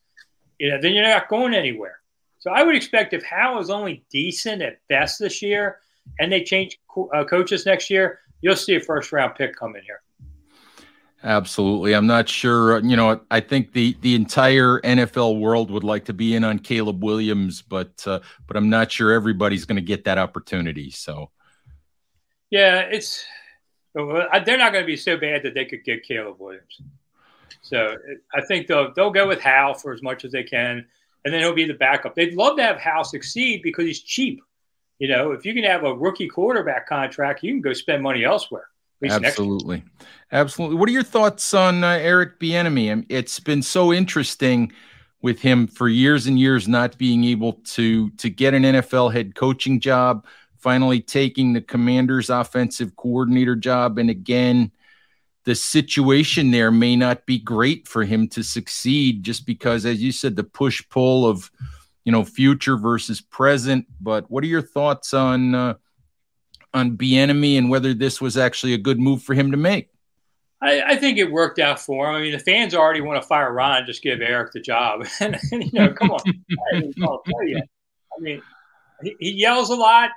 you 0.60 0.70
know, 0.70 0.80
then 0.82 0.94
you're 0.94 1.04
not 1.04 1.30
going 1.30 1.54
anywhere. 1.54 2.00
So 2.40 2.52
I 2.52 2.64
would 2.64 2.76
expect 2.76 3.14
if 3.14 3.24
Howell 3.24 3.62
is 3.62 3.70
only 3.70 4.04
decent 4.10 4.62
at 4.62 4.80
best 4.88 5.20
this 5.20 5.42
year, 5.42 5.80
and 6.20 6.32
they 6.32 6.44
change 6.44 6.80
co- 6.88 7.10
uh, 7.14 7.26
coaches 7.26 7.66
next 7.66 7.90
year, 7.90 8.20
you'll 8.42 8.56
see 8.56 8.76
a 8.76 8.80
first 8.80 9.12
round 9.12 9.36
pick 9.36 9.56
come 9.56 9.76
in 9.76 9.84
here. 9.84 10.02
Absolutely. 11.24 11.94
I'm 11.94 12.06
not 12.06 12.30
sure. 12.30 12.80
You 12.80 12.96
know, 12.96 13.20
I 13.32 13.40
think 13.40 13.74
the 13.74 13.98
the 14.02 14.14
entire 14.14 14.80
NFL 14.82 15.40
world 15.40 15.72
would 15.72 15.84
like 15.84 16.06
to 16.06 16.14
be 16.14 16.36
in 16.36 16.44
on 16.44 16.60
Caleb 16.60 17.04
Williams, 17.04 17.62
but 17.62 18.04
uh, 18.06 18.20
but 18.46 18.56
I'm 18.56 18.70
not 18.70 18.92
sure 18.92 19.12
everybody's 19.12 19.66
going 19.66 19.78
to 19.78 19.82
get 19.82 20.04
that 20.06 20.20
opportunity. 20.20 20.92
So, 20.92 21.32
yeah, 22.52 22.82
it's 22.82 23.26
they're 23.96 24.58
not 24.58 24.72
going 24.72 24.84
to 24.84 24.88
be 24.88 24.96
so 24.96 25.18
bad 25.18 25.42
that 25.44 25.56
they 25.56 25.66
could 25.66 25.84
get 25.84 26.04
Caleb 26.04 26.40
Williams. 26.40 26.82
So 27.62 27.98
I 28.34 28.42
think 28.42 28.68
they'll 28.68 28.94
they'll 28.94 29.12
go 29.12 29.28
with 29.28 29.42
Howell 29.42 29.74
for 29.74 29.92
as 29.92 30.04
much 30.04 30.24
as 30.24 30.32
they 30.32 30.44
can, 30.44 30.86
and 31.26 31.34
then 31.34 31.42
he'll 31.42 31.54
be 31.54 31.66
the 31.66 31.74
backup. 31.74 32.14
They'd 32.14 32.36
love 32.36 32.58
to 32.58 32.64
have 32.64 32.78
Howell 32.78 33.06
succeed 33.06 33.62
because 33.64 33.86
he's 33.86 34.02
cheap. 34.02 34.42
You 35.00 35.08
know, 35.08 35.32
if 35.32 35.46
you 35.46 35.54
can 35.54 35.64
have 35.64 35.84
a 35.84 35.94
rookie 35.94 36.28
quarterback 36.28 36.88
contract, 36.88 37.44
you 37.44 37.54
can 37.54 37.62
go 37.62 37.74
spend 37.74 38.02
money 38.02 38.24
elsewhere. 38.24 38.68
Absolutely, 39.04 39.84
absolutely. 40.32 40.78
What 40.78 40.90
are 40.90 40.94
your 40.94 41.04
thoughts 41.04 41.54
on 41.54 41.84
uh, 41.84 41.90
Eric 41.90 42.40
Bieniemy? 42.40 43.06
It's 43.10 43.40
been 43.40 43.62
so 43.62 43.94
interesting 43.94 44.72
with 45.22 45.40
him 45.40 45.68
for 45.68 45.88
years 45.88 46.26
and 46.26 46.40
years 46.40 46.68
not 46.68 46.98
being 46.98 47.24
able 47.24 47.54
to 47.54 48.10
to 48.12 48.30
get 48.30 48.56
an 48.56 48.64
NFL 48.64 49.14
head 49.14 49.36
coaching 49.36 49.80
job, 49.80 50.26
finally 50.58 51.00
taking 51.00 51.54
the 51.54 51.62
Commanders 51.62 52.32
offensive 52.32 52.96
coordinator 52.96 53.56
job 53.56 53.98
and 53.98 54.10
again 54.10 54.72
the 55.48 55.56
situation 55.56 56.52
there 56.52 56.72
may 56.72 56.94
not 56.94 57.26
be 57.26 57.40
great 57.40 57.88
for 57.88 58.04
him 58.04 58.28
to 58.28 58.44
succeed 58.44 59.24
just 59.24 59.46
because 59.46 59.86
as 59.86 60.04
you 60.04 60.12
said 60.12 60.36
the 60.36 60.44
push 60.44 60.84
pull 60.90 61.26
of 61.26 61.50
you 62.08 62.12
know 62.14 62.24
future 62.24 62.78
versus 62.78 63.20
present 63.20 63.86
but 64.00 64.32
what 64.32 64.42
are 64.42 64.48
your 64.48 64.62
thoughts 64.62 65.14
on 65.14 65.54
uh, 65.54 65.74
on 66.74 66.96
Bieniemy 66.96 67.58
and 67.58 67.70
whether 67.70 67.94
this 67.94 68.22
was 68.22 68.38
actually 68.38 68.74
a 68.74 68.78
good 68.78 68.98
move 68.98 69.22
for 69.22 69.34
him 69.34 69.52
to 69.52 69.58
make 69.58 69.90
I, 70.62 70.82
I, 70.82 70.96
think 70.96 71.20
it 71.20 71.32
worked 71.32 71.60
out 71.60 71.80
for 71.80 72.10
him. 72.10 72.16
I 72.16 72.22
mean, 72.22 72.32
the 72.32 72.40
fans 72.40 72.74
already 72.74 73.02
want 73.02 73.22
to 73.22 73.28
fire 73.28 73.54
Ron, 73.54 73.86
just 73.86 74.02
give 74.02 74.22
Eric 74.22 74.54
the 74.54 74.60
job. 74.60 75.06
and, 75.20 75.38
you 75.52 75.70
know, 75.72 75.94
come 75.94 76.10
on. 76.10 76.20
I, 76.74 76.80
mean, 76.80 76.94
I 76.98 78.20
mean, 78.20 78.42
he, 79.04 79.16
he, 79.20 79.32
yells 79.34 79.70
a 79.70 79.76
lot. 79.76 80.10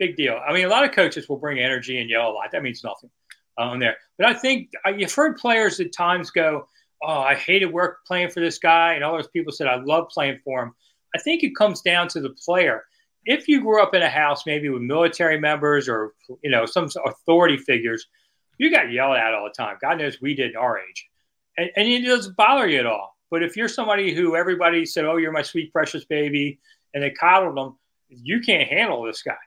Big 0.00 0.16
deal. 0.16 0.40
I 0.44 0.52
mean, 0.52 0.64
a 0.64 0.68
lot 0.68 0.82
of 0.82 0.90
coaches 0.90 1.28
will 1.28 1.36
bring 1.36 1.60
energy 1.60 2.00
and 2.00 2.10
yell 2.10 2.30
a 2.30 2.32
lot. 2.32 2.50
That 2.50 2.64
means 2.64 2.82
nothing 2.82 3.10
on 3.58 3.78
there. 3.78 3.96
But 4.18 4.26
I 4.26 4.34
think 4.34 4.72
uh, 4.84 4.90
you've 4.90 5.14
heard 5.14 5.36
players 5.36 5.78
at 5.78 5.92
times 5.92 6.32
go, 6.32 6.66
"Oh, 7.00 7.20
I 7.20 7.36
hated 7.36 7.66
work 7.66 7.98
playing 8.08 8.30
for 8.30 8.40
this 8.40 8.58
guy," 8.58 8.94
and 8.94 9.04
all 9.04 9.14
those 9.14 9.28
people 9.28 9.52
said, 9.52 9.68
"I 9.68 9.76
love 9.76 10.08
playing 10.08 10.40
for 10.44 10.64
him." 10.64 10.74
I 11.14 11.18
think 11.18 11.42
it 11.42 11.56
comes 11.56 11.80
down 11.80 12.08
to 12.08 12.20
the 12.20 12.30
player. 12.30 12.84
If 13.24 13.48
you 13.48 13.60
grew 13.60 13.82
up 13.82 13.94
in 13.94 14.02
a 14.02 14.08
house 14.08 14.46
maybe 14.46 14.68
with 14.68 14.82
military 14.82 15.38
members 15.38 15.88
or 15.88 16.14
you 16.42 16.50
know 16.50 16.66
some 16.66 16.88
authority 17.04 17.56
figures 17.56 18.06
you 18.60 18.70
got 18.70 18.92
yelled 18.92 19.16
at 19.16 19.32
all 19.32 19.44
the 19.44 19.54
time. 19.56 19.78
God 19.80 19.96
knows 19.98 20.20
we 20.20 20.34
did 20.34 20.50
in 20.50 20.56
our 20.58 20.78
age. 20.78 21.08
And, 21.56 21.70
and 21.76 21.88
it 21.88 22.04
doesn't 22.04 22.36
bother 22.36 22.68
you 22.68 22.78
at 22.78 22.84
all. 22.84 23.16
But 23.30 23.42
if 23.42 23.56
you're 23.56 23.68
somebody 23.68 24.12
who 24.12 24.36
everybody 24.36 24.84
said, 24.84 25.06
oh, 25.06 25.16
you're 25.16 25.32
my 25.32 25.40
sweet, 25.40 25.72
precious 25.72 26.04
baby, 26.04 26.60
and 26.92 27.02
they 27.02 27.08
coddled 27.08 27.56
them, 27.56 27.78
you 28.10 28.40
can't 28.40 28.68
handle 28.68 29.02
this 29.02 29.22
guy. 29.22 29.38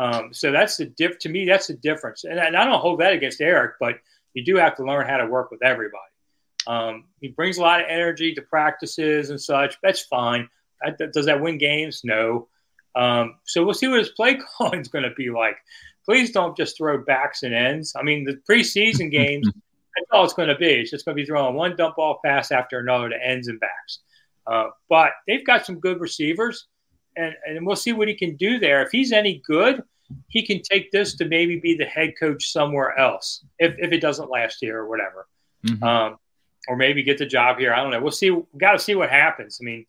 Um, 0.00 0.34
so 0.34 0.50
that's 0.50 0.78
the 0.78 0.86
diff. 0.86 1.20
To 1.20 1.28
me, 1.28 1.46
that's 1.46 1.68
the 1.68 1.74
difference. 1.74 2.24
And, 2.24 2.40
and, 2.40 2.56
I 2.56 2.64
don't 2.64 2.80
hold 2.80 2.98
that 3.00 3.12
against 3.12 3.40
Eric, 3.40 3.74
but 3.78 3.96
you 4.34 4.44
do 4.44 4.56
have 4.56 4.76
to 4.78 4.84
learn 4.84 5.06
how 5.06 5.18
to 5.18 5.26
work 5.26 5.52
with 5.52 5.62
everybody. 5.62 6.02
Um, 6.66 7.04
he 7.20 7.28
brings 7.28 7.58
a 7.58 7.62
lot 7.62 7.80
of 7.80 7.86
energy 7.88 8.34
to 8.34 8.42
practices 8.42 9.30
and 9.30 9.40
such. 9.40 9.76
That's 9.80 10.00
fine. 10.00 10.48
Does 11.12 11.26
that 11.26 11.40
win 11.40 11.58
games? 11.58 12.02
No. 12.04 12.48
Um, 12.94 13.36
so 13.44 13.64
we'll 13.64 13.74
see 13.74 13.88
what 13.88 13.98
his 13.98 14.10
play 14.10 14.38
calling 14.56 14.80
is 14.80 14.88
going 14.88 15.04
to 15.04 15.14
be 15.14 15.30
like 15.30 15.56
please 16.10 16.32
don't 16.32 16.56
just 16.56 16.76
throw 16.76 16.98
backs 16.98 17.42
and 17.44 17.54
ends. 17.54 17.94
I 17.96 18.02
mean, 18.02 18.24
the 18.24 18.40
preseason 18.48 19.10
games, 19.12 19.46
that's 19.46 20.08
all 20.12 20.24
it's 20.24 20.32
going 20.32 20.48
to 20.48 20.56
be. 20.56 20.66
It's 20.66 20.90
just 20.90 21.04
going 21.04 21.16
to 21.16 21.22
be 21.22 21.26
throwing 21.26 21.54
one 21.54 21.76
dump 21.76 21.96
ball 21.96 22.18
pass 22.24 22.50
after 22.50 22.78
another 22.78 23.10
to 23.10 23.24
ends 23.26 23.48
and 23.48 23.60
backs. 23.60 24.00
Uh, 24.46 24.68
but 24.88 25.12
they've 25.26 25.46
got 25.46 25.64
some 25.64 25.78
good 25.78 26.00
receivers, 26.00 26.66
and, 27.16 27.34
and 27.46 27.64
we'll 27.64 27.76
see 27.76 27.92
what 27.92 28.08
he 28.08 28.14
can 28.14 28.36
do 28.36 28.58
there. 28.58 28.82
If 28.82 28.90
he's 28.90 29.12
any 29.12 29.42
good, 29.46 29.82
he 30.28 30.44
can 30.44 30.60
take 30.62 30.90
this 30.90 31.14
to 31.16 31.24
maybe 31.26 31.60
be 31.60 31.76
the 31.76 31.84
head 31.84 32.14
coach 32.18 32.50
somewhere 32.50 32.98
else 32.98 33.44
if, 33.60 33.76
if 33.78 33.92
it 33.92 34.00
doesn't 34.00 34.30
last 34.30 34.58
here 34.60 34.78
or 34.78 34.88
whatever. 34.88 35.28
Mm-hmm. 35.64 35.84
Um, 35.84 36.16
or 36.66 36.76
maybe 36.76 37.02
get 37.02 37.18
the 37.18 37.26
job 37.26 37.58
here. 37.58 37.72
I 37.72 37.82
don't 37.82 37.92
know. 37.92 38.00
We'll 38.00 38.10
see. 38.10 38.30
We've 38.30 38.44
got 38.58 38.72
to 38.72 38.78
see 38.78 38.94
what 38.94 39.10
happens. 39.10 39.58
I 39.60 39.64
mean, 39.64 39.86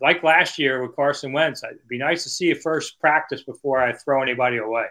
like 0.00 0.22
last 0.22 0.58
year 0.58 0.82
with 0.82 0.94
Carson 0.96 1.32
Wentz, 1.32 1.62
it'd 1.62 1.78
be 1.88 1.98
nice 1.98 2.22
to 2.24 2.28
see 2.30 2.50
a 2.50 2.54
first 2.54 2.98
practice 3.00 3.42
before 3.42 3.80
I 3.80 3.92
throw 3.92 4.22
anybody 4.22 4.58
away. 4.58 4.86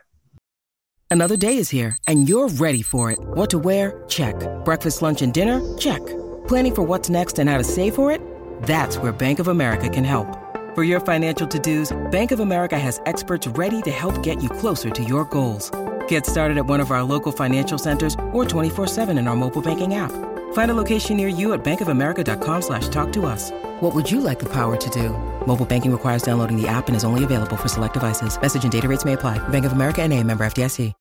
Another 1.10 1.38
day 1.38 1.58
is 1.58 1.70
here, 1.70 1.98
and 2.06 2.28
you're 2.28 2.50
ready 2.50 2.82
for 2.82 3.12
it. 3.12 3.20
What 3.20 3.50
to 3.52 3.60
wear? 3.60 4.04
Check. 4.10 4.36
Breakfast, 4.66 5.02
lunch, 5.02 5.22
and 5.22 5.34
dinner? 5.34 5.78
Check. 5.78 6.06
Planning 6.48 6.76
for 6.76 6.84
what's 6.84 7.10
next 7.10 7.40
and 7.40 7.50
how 7.50 7.58
to 7.58 7.64
save 7.64 7.96
for 7.96 8.12
it? 8.12 8.22
That's 8.64 8.98
where 8.98 9.14
Bank 9.14 9.40
of 9.40 9.48
America 9.48 9.90
can 9.90 10.04
help. 10.04 10.28
For 10.76 10.84
your 10.84 11.00
financial 11.00 11.48
to-dos, 11.48 11.96
Bank 12.12 12.32
of 12.32 12.40
America 12.40 12.78
has 12.78 13.02
experts 13.06 13.48
ready 13.48 13.82
to 13.84 13.92
help 13.92 14.22
get 14.22 14.44
you 14.44 14.50
closer 14.50 14.90
to 14.90 15.04
your 15.04 15.26
goals. 15.26 15.72
Get 16.08 16.26
started 16.26 16.58
at 16.58 16.66
one 16.66 16.80
of 16.80 16.92
our 16.92 17.04
local 17.04 17.32
financial 17.32 17.78
centers 17.78 18.14
or 18.32 18.46
24-7 18.46 19.18
in 19.18 19.28
our 19.28 19.36
mobile 19.36 19.62
banking 19.62 19.96
app. 19.96 20.12
Find 20.52 20.70
a 20.70 20.76
location 20.76 21.18
near 21.18 21.30
you 21.30 21.54
at 21.54 21.64
bankofamerica.com 21.64 22.62
slash 22.62 22.90
talk 22.90 23.12
to 23.14 23.26
us. 23.26 23.52
What 23.80 23.96
would 23.96 24.12
you 24.12 24.20
like 24.22 24.40
the 24.40 24.52
power 24.52 24.76
to 24.76 24.90
do? 24.90 25.10
Mobile 25.48 25.66
banking 25.66 25.92
requires 25.92 26.24
downloading 26.24 26.62
the 26.62 26.68
app 26.68 26.88
and 26.88 26.98
is 26.98 27.06
only 27.06 27.24
available 27.24 27.56
for 27.56 27.70
select 27.70 27.94
devices. 27.94 28.40
Message 28.40 28.64
and 28.64 28.72
data 28.72 28.90
rates 28.90 29.06
may 29.06 29.14
apply. 29.14 29.40
Bank 29.48 29.66
of 29.66 29.72
America 29.72 30.02
and 30.02 30.14
a 30.14 30.24
member 30.24 30.46
FDIC. 30.46 30.94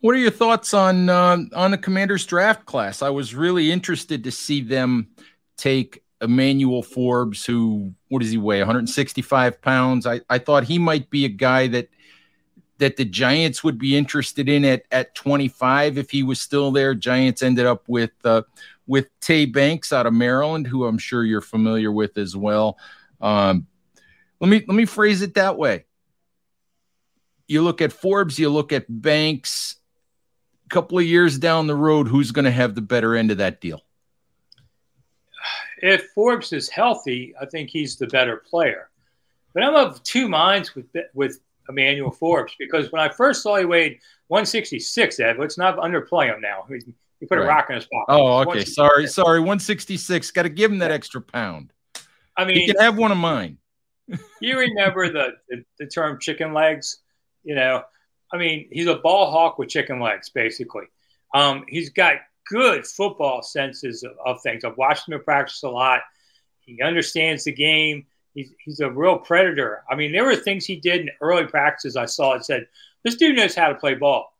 What 0.00 0.14
are 0.14 0.18
your 0.18 0.30
thoughts 0.30 0.74
on 0.74 1.08
uh, 1.08 1.38
on 1.56 1.72
the 1.72 1.78
Commanders 1.78 2.24
draft 2.24 2.66
class? 2.66 3.02
I 3.02 3.10
was 3.10 3.34
really 3.34 3.72
interested 3.72 4.22
to 4.24 4.30
see 4.30 4.60
them 4.60 5.08
take 5.56 6.04
Emmanuel 6.20 6.82
Forbes, 6.82 7.44
who 7.44 7.94
what 8.08 8.20
does 8.20 8.30
he 8.30 8.38
weigh? 8.38 8.58
165 8.58 9.60
pounds. 9.60 10.06
I, 10.06 10.20
I 10.30 10.38
thought 10.38 10.64
he 10.64 10.78
might 10.78 11.10
be 11.10 11.24
a 11.24 11.28
guy 11.28 11.66
that 11.68 11.88
that 12.78 12.96
the 12.96 13.04
Giants 13.04 13.62
would 13.62 13.78
be 13.78 13.96
interested 13.96 14.48
in 14.48 14.64
at 14.64 14.84
at 14.90 15.14
25 15.14 15.98
if 15.98 16.10
he 16.10 16.22
was 16.22 16.40
still 16.40 16.70
there. 16.70 16.94
Giants 16.94 17.42
ended 17.42 17.66
up 17.66 17.88
with 17.88 18.12
uh, 18.24 18.42
with 18.86 19.08
Tay 19.20 19.44
Banks 19.44 19.92
out 19.92 20.06
of 20.06 20.14
Maryland, 20.14 20.66
who 20.66 20.86
I'm 20.86 20.98
sure 20.98 21.24
you're 21.24 21.40
familiar 21.40 21.92
with 21.92 22.16
as 22.18 22.36
well. 22.36 22.78
Um, 23.20 23.66
let 24.40 24.48
me 24.48 24.64
let 24.66 24.74
me 24.74 24.84
phrase 24.84 25.22
it 25.22 25.34
that 25.34 25.58
way. 25.58 25.84
You 27.46 27.62
look 27.62 27.80
at 27.80 27.92
Forbes, 27.92 28.38
you 28.38 28.48
look 28.48 28.72
at 28.72 28.86
Banks. 28.88 29.76
A 30.66 30.68
couple 30.68 30.98
of 30.98 31.04
years 31.04 31.38
down 31.38 31.66
the 31.66 31.74
road, 31.74 32.08
who's 32.08 32.30
going 32.30 32.44
to 32.44 32.50
have 32.50 32.74
the 32.74 32.82
better 32.82 33.16
end 33.16 33.30
of 33.30 33.38
that 33.38 33.58
deal? 33.58 33.80
If 35.80 36.10
Forbes 36.10 36.52
is 36.52 36.68
healthy, 36.68 37.34
I 37.40 37.46
think 37.46 37.70
he's 37.70 37.96
the 37.96 38.06
better 38.06 38.36
player. 38.36 38.90
But 39.54 39.62
I'm 39.62 39.74
of 39.74 40.02
two 40.02 40.28
minds 40.28 40.74
with 40.74 40.86
with 41.14 41.40
Emmanuel 41.68 42.10
Forbes 42.10 42.54
because 42.58 42.90
when 42.92 43.02
I 43.02 43.08
first 43.08 43.42
saw 43.42 43.56
he 43.56 43.64
weighed 43.64 43.98
166, 44.28 45.20
Ed, 45.20 45.36
let's 45.38 45.58
not 45.58 45.76
underplay 45.78 46.26
him 46.26 46.40
now. 46.40 46.66
He 47.20 47.26
put 47.26 47.38
right. 47.38 47.44
a 47.44 47.48
rock 47.48 47.66
in 47.68 47.76
his 47.76 47.86
pocket. 47.86 48.12
Oh, 48.12 48.38
okay. 48.40 48.64
Sorry, 48.64 49.06
sorry. 49.06 49.40
166. 49.40 50.30
Got 50.30 50.42
to 50.42 50.48
give 50.48 50.70
him 50.70 50.78
that 50.78 50.90
extra 50.90 51.20
pound. 51.20 51.72
I 52.36 52.44
mean, 52.44 52.58
you 52.58 52.72
can 52.72 52.82
have 52.82 52.96
one 52.96 53.10
of 53.10 53.18
mine. 53.18 53.58
you 54.40 54.58
remember 54.58 55.12
the, 55.12 55.32
the, 55.48 55.64
the 55.78 55.86
term 55.86 56.18
chicken 56.20 56.54
legs? 56.54 56.98
You 57.42 57.54
know, 57.54 57.82
I 58.32 58.36
mean, 58.36 58.68
he's 58.70 58.86
a 58.86 58.96
ball 58.96 59.30
hawk 59.30 59.58
with 59.58 59.68
chicken 59.68 60.00
legs, 60.00 60.30
basically. 60.30 60.84
Um, 61.34 61.64
he's 61.68 61.90
got 61.90 62.16
good 62.48 62.86
football 62.86 63.42
senses 63.42 64.02
of, 64.02 64.12
of, 64.24 64.42
things. 64.42 64.64
I've 64.64 64.76
watched 64.76 65.08
him 65.08 65.20
practice 65.22 65.62
a 65.62 65.68
lot. 65.68 66.00
He 66.60 66.80
understands 66.82 67.44
the 67.44 67.52
game. 67.52 68.06
He's, 68.38 68.52
he's 68.64 68.78
a 68.78 68.88
real 68.88 69.18
predator. 69.18 69.82
I 69.90 69.96
mean, 69.96 70.12
there 70.12 70.24
were 70.24 70.36
things 70.36 70.64
he 70.64 70.76
did 70.76 71.00
in 71.00 71.10
early 71.20 71.44
practices 71.44 71.96
I 71.96 72.06
saw 72.06 72.34
and 72.34 72.44
said, 72.44 72.68
this 73.02 73.16
dude 73.16 73.34
knows 73.34 73.56
how 73.56 73.66
to 73.66 73.74
play 73.74 73.94
ball. 73.94 74.32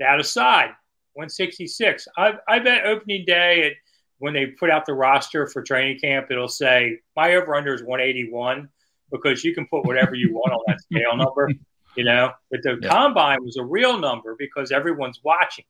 That 0.00 0.18
aside, 0.18 0.70
166. 1.12 2.08
I, 2.16 2.34
I 2.48 2.58
bet 2.58 2.86
opening 2.86 3.24
day 3.24 3.68
at 3.68 3.72
when 4.18 4.34
they 4.34 4.46
put 4.46 4.68
out 4.68 4.84
the 4.84 4.94
roster 4.94 5.46
for 5.46 5.62
training 5.62 6.00
camp, 6.00 6.26
it'll 6.30 6.48
say 6.48 6.98
my 7.14 7.36
over 7.36 7.54
under 7.54 7.72
is 7.72 7.84
181 7.84 8.68
because 9.12 9.44
you 9.44 9.54
can 9.54 9.64
put 9.68 9.84
whatever 9.84 10.16
you 10.16 10.32
want 10.32 10.52
on 10.52 10.60
that 10.66 10.80
scale 10.80 11.16
number, 11.16 11.52
you 11.96 12.02
know. 12.02 12.32
But 12.50 12.62
the 12.64 12.80
yeah. 12.82 12.88
combine 12.88 13.44
was 13.44 13.56
a 13.58 13.64
real 13.64 13.96
number 13.96 14.34
because 14.36 14.72
everyone's 14.72 15.20
watching. 15.22 15.66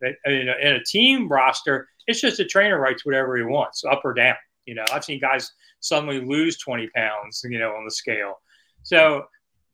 But 0.00 0.14
uh, 0.26 0.32
in 0.32 0.48
a, 0.48 0.54
in 0.60 0.72
a 0.74 0.84
team 0.84 1.28
roster, 1.28 1.88
it's 2.08 2.20
just 2.20 2.40
a 2.40 2.44
trainer 2.44 2.80
writes 2.80 3.06
whatever 3.06 3.36
he 3.36 3.44
wants, 3.44 3.84
up 3.84 4.00
or 4.04 4.12
down. 4.12 4.34
You 4.66 4.74
know, 4.74 4.84
I've 4.92 5.04
seen 5.04 5.20
guys 5.20 5.52
suddenly 5.82 6.20
lose 6.20 6.56
20 6.56 6.88
pounds, 6.94 7.44
you 7.48 7.58
know, 7.58 7.74
on 7.76 7.84
the 7.84 7.90
scale. 7.90 8.40
So 8.82 9.26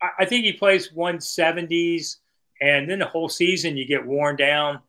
I, 0.02 0.24
think 0.24 0.44
he 0.44 0.52
plays 0.52 0.90
170s, 0.90 2.16
and 2.60 2.90
then 2.90 2.98
the 2.98 3.06
whole 3.06 3.28
season 3.28 3.76
you 3.76 3.86
get 3.86 4.04
worn 4.04 4.36
down 4.36 4.80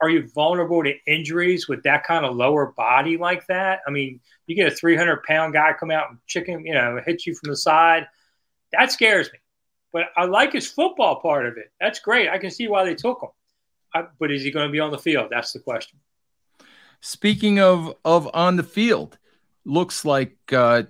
are 0.00 0.10
you 0.10 0.28
vulnerable 0.28 0.82
to 0.84 0.94
injuries 1.06 1.68
with 1.68 1.82
that 1.84 2.04
kind 2.04 2.24
of 2.24 2.36
lower 2.36 2.72
body 2.76 3.16
like 3.16 3.46
that? 3.46 3.80
I 3.86 3.90
mean, 3.90 4.20
you 4.46 4.56
get 4.56 4.72
a 4.72 4.74
300 4.74 5.22
pound 5.22 5.52
guy 5.52 5.72
come 5.78 5.90
out 5.90 6.10
and 6.10 6.18
chicken, 6.26 6.64
you 6.66 6.74
know, 6.74 7.00
hit 7.04 7.26
you 7.26 7.34
from 7.34 7.50
the 7.50 7.56
side. 7.56 8.06
That 8.72 8.92
scares 8.92 9.30
me. 9.32 9.38
But 9.92 10.06
I 10.16 10.24
like 10.24 10.52
his 10.52 10.70
football 10.70 11.20
part 11.20 11.46
of 11.46 11.56
it. 11.56 11.70
That's 11.80 12.00
great. 12.00 12.28
I 12.28 12.38
can 12.38 12.50
see 12.50 12.66
why 12.66 12.84
they 12.84 12.94
took 12.94 13.22
him. 13.22 13.30
I, 13.94 14.08
but 14.18 14.32
is 14.32 14.42
he 14.42 14.50
going 14.50 14.66
to 14.66 14.72
be 14.72 14.80
on 14.80 14.90
the 14.90 14.98
field? 14.98 15.28
That's 15.30 15.52
the 15.52 15.60
question. 15.60 16.00
Speaking 17.00 17.60
of 17.60 17.94
of 18.04 18.28
on 18.34 18.56
the 18.56 18.62
field, 18.62 19.18
looks 19.64 20.04
like 20.04 20.36
uh, 20.52 20.84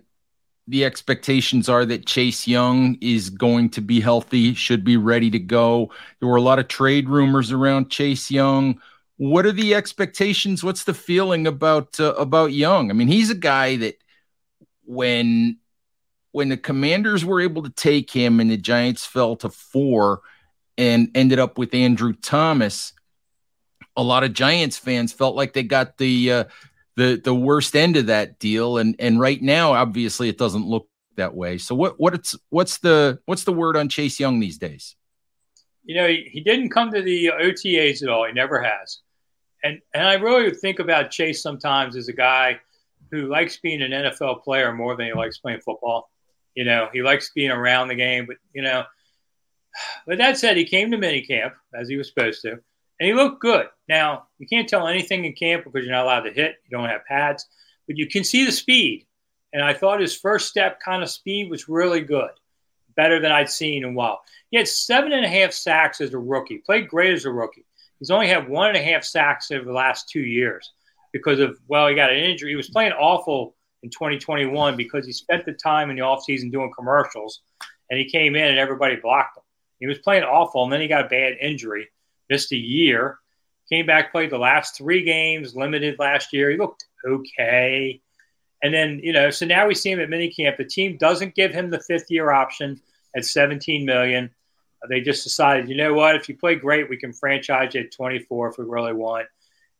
the 0.66 0.84
expectations 0.84 1.68
are 1.68 1.84
that 1.84 2.06
Chase 2.06 2.46
Young 2.46 2.96
is 3.00 3.30
going 3.30 3.70
to 3.70 3.80
be 3.80 4.00
healthy, 4.00 4.54
should 4.54 4.84
be 4.84 4.96
ready 4.96 5.30
to 5.30 5.38
go. 5.38 5.90
There 6.20 6.28
were 6.28 6.36
a 6.36 6.42
lot 6.42 6.58
of 6.58 6.68
trade 6.68 7.08
rumors 7.08 7.52
around 7.52 7.90
Chase 7.90 8.30
Young. 8.30 8.80
What 9.16 9.46
are 9.46 9.52
the 9.52 9.74
expectations? 9.74 10.64
What's 10.64 10.84
the 10.84 10.94
feeling 10.94 11.46
about 11.46 12.00
uh, 12.00 12.14
about 12.14 12.52
Young? 12.52 12.90
I 12.90 12.94
mean, 12.94 13.08
he's 13.08 13.30
a 13.30 13.34
guy 13.34 13.76
that 13.76 13.98
when 14.84 15.58
when 16.32 16.48
the 16.48 16.56
Commanders 16.56 17.24
were 17.24 17.40
able 17.40 17.62
to 17.62 17.70
take 17.70 18.10
him 18.10 18.40
and 18.40 18.50
the 18.50 18.56
Giants 18.56 19.06
fell 19.06 19.36
to 19.36 19.50
4 19.50 20.20
and 20.76 21.08
ended 21.14 21.38
up 21.38 21.58
with 21.58 21.72
Andrew 21.72 22.12
Thomas, 22.12 22.92
a 23.96 24.02
lot 24.02 24.24
of 24.24 24.32
Giants 24.32 24.76
fans 24.76 25.12
felt 25.12 25.36
like 25.36 25.52
they 25.52 25.62
got 25.62 25.96
the 25.96 26.32
uh, 26.32 26.44
the 26.96 27.20
the 27.22 27.34
worst 27.34 27.74
end 27.76 27.96
of 27.96 28.06
that 28.06 28.38
deal. 28.38 28.78
And 28.78 28.96
and 28.98 29.20
right 29.20 29.40
now 29.40 29.72
obviously 29.72 30.28
it 30.28 30.38
doesn't 30.38 30.66
look 30.66 30.88
that 31.16 31.34
way. 31.34 31.58
So 31.58 31.74
what 31.74 31.98
what 31.98 32.14
it's 32.14 32.36
what's 32.50 32.78
the 32.78 33.20
what's 33.26 33.44
the 33.44 33.52
word 33.52 33.76
on 33.76 33.88
chase 33.88 34.20
young 34.20 34.40
these 34.40 34.58
days? 34.58 34.96
You 35.84 35.96
know 35.96 36.08
he, 36.08 36.28
he 36.30 36.40
didn't 36.40 36.70
come 36.70 36.92
to 36.92 37.02
the 37.02 37.30
otas 37.38 38.02
at 38.02 38.08
all. 38.08 38.26
He 38.26 38.32
never 38.32 38.62
has. 38.62 39.00
And 39.62 39.80
and 39.94 40.06
i 40.06 40.14
really 40.14 40.50
think 40.52 40.78
about 40.78 41.10
chase 41.10 41.42
sometimes 41.42 41.96
as 41.96 42.08
a 42.08 42.12
guy 42.12 42.60
who 43.10 43.28
likes 43.28 43.58
being 43.58 43.82
an 43.82 43.92
nfl 43.92 44.42
player 44.42 44.72
more 44.72 44.96
than 44.96 45.06
he 45.06 45.14
likes 45.14 45.38
playing 45.38 45.60
football. 45.60 46.10
You 46.54 46.64
know 46.64 46.88
he 46.92 47.02
likes 47.02 47.32
being 47.34 47.50
around 47.50 47.88
the 47.88 47.94
game 47.94 48.26
but 48.26 48.36
you 48.52 48.62
know 48.62 48.84
but 50.06 50.18
that 50.18 50.38
said 50.38 50.56
he 50.56 50.64
came 50.64 50.90
to 50.90 50.98
minicamp 50.98 51.52
as 51.74 51.88
he 51.88 51.96
was 51.96 52.08
supposed 52.08 52.42
to 52.42 52.58
and 53.00 53.06
he 53.06 53.14
looked 53.14 53.40
good. 53.40 53.66
Now, 53.88 54.26
you 54.38 54.46
can't 54.46 54.68
tell 54.68 54.86
anything 54.86 55.24
in 55.24 55.32
camp 55.32 55.64
because 55.64 55.84
you're 55.84 55.94
not 55.94 56.04
allowed 56.04 56.22
to 56.22 56.32
hit. 56.32 56.56
You 56.64 56.76
don't 56.76 56.88
have 56.88 57.04
pads, 57.04 57.46
but 57.86 57.96
you 57.96 58.08
can 58.08 58.24
see 58.24 58.44
the 58.44 58.52
speed. 58.52 59.06
And 59.52 59.62
I 59.62 59.72
thought 59.72 60.00
his 60.00 60.16
first 60.16 60.48
step 60.48 60.80
kind 60.80 61.02
of 61.02 61.10
speed 61.10 61.50
was 61.50 61.68
really 61.68 62.00
good, 62.00 62.30
better 62.96 63.20
than 63.20 63.32
I'd 63.32 63.50
seen 63.50 63.84
in 63.84 63.90
a 63.90 63.92
while. 63.92 64.22
He 64.50 64.56
had 64.56 64.68
seven 64.68 65.12
and 65.12 65.24
a 65.24 65.28
half 65.28 65.52
sacks 65.52 66.00
as 66.00 66.12
a 66.12 66.18
rookie, 66.18 66.58
played 66.58 66.88
great 66.88 67.14
as 67.14 67.24
a 67.24 67.32
rookie. 67.32 67.64
He's 67.98 68.10
only 68.10 68.28
had 68.28 68.48
one 68.48 68.68
and 68.68 68.76
a 68.76 68.82
half 68.82 69.04
sacks 69.04 69.50
over 69.50 69.64
the 69.64 69.72
last 69.72 70.08
two 70.08 70.20
years 70.20 70.72
because 71.12 71.38
of, 71.38 71.58
well, 71.68 71.86
he 71.86 71.94
got 71.94 72.10
an 72.10 72.18
injury. 72.18 72.50
He 72.50 72.56
was 72.56 72.70
playing 72.70 72.92
awful 72.92 73.54
in 73.82 73.90
2021 73.90 74.76
because 74.76 75.06
he 75.06 75.12
spent 75.12 75.44
the 75.44 75.52
time 75.52 75.90
in 75.90 75.96
the 75.96 76.02
offseason 76.02 76.50
doing 76.50 76.72
commercials 76.76 77.42
and 77.90 77.98
he 77.98 78.10
came 78.10 78.34
in 78.34 78.48
and 78.48 78.58
everybody 78.58 78.96
blocked 78.96 79.36
him. 79.36 79.42
He 79.78 79.86
was 79.86 79.98
playing 79.98 80.24
awful 80.24 80.64
and 80.64 80.72
then 80.72 80.80
he 80.80 80.88
got 80.88 81.04
a 81.04 81.08
bad 81.08 81.36
injury 81.40 81.88
missed 82.28 82.52
a 82.52 82.56
year. 82.56 83.18
Came 83.70 83.86
back, 83.86 84.12
played 84.12 84.30
the 84.30 84.38
last 84.38 84.76
three 84.76 85.02
games, 85.02 85.56
limited 85.56 85.98
last 85.98 86.32
year. 86.32 86.50
He 86.50 86.58
looked 86.58 86.84
okay. 87.06 88.00
And 88.62 88.72
then, 88.72 89.00
you 89.02 89.12
know, 89.12 89.30
so 89.30 89.46
now 89.46 89.66
we 89.66 89.74
see 89.74 89.90
him 89.90 90.00
at 90.00 90.08
minicamp. 90.08 90.56
The 90.56 90.64
team 90.64 90.96
doesn't 90.96 91.34
give 91.34 91.52
him 91.52 91.70
the 91.70 91.80
fifth 91.80 92.10
year 92.10 92.30
option 92.30 92.80
at 93.16 93.24
17 93.24 93.84
million. 93.84 94.30
Uh, 94.82 94.86
they 94.88 95.00
just 95.00 95.24
decided, 95.24 95.68
you 95.68 95.76
know 95.76 95.94
what, 95.94 96.16
if 96.16 96.28
you 96.28 96.36
play 96.36 96.54
great, 96.54 96.88
we 96.88 96.96
can 96.96 97.12
franchise 97.12 97.74
you 97.74 97.82
at 97.82 97.92
24 97.92 98.50
if 98.50 98.58
we 98.58 98.64
really 98.64 98.92
want. 98.92 99.26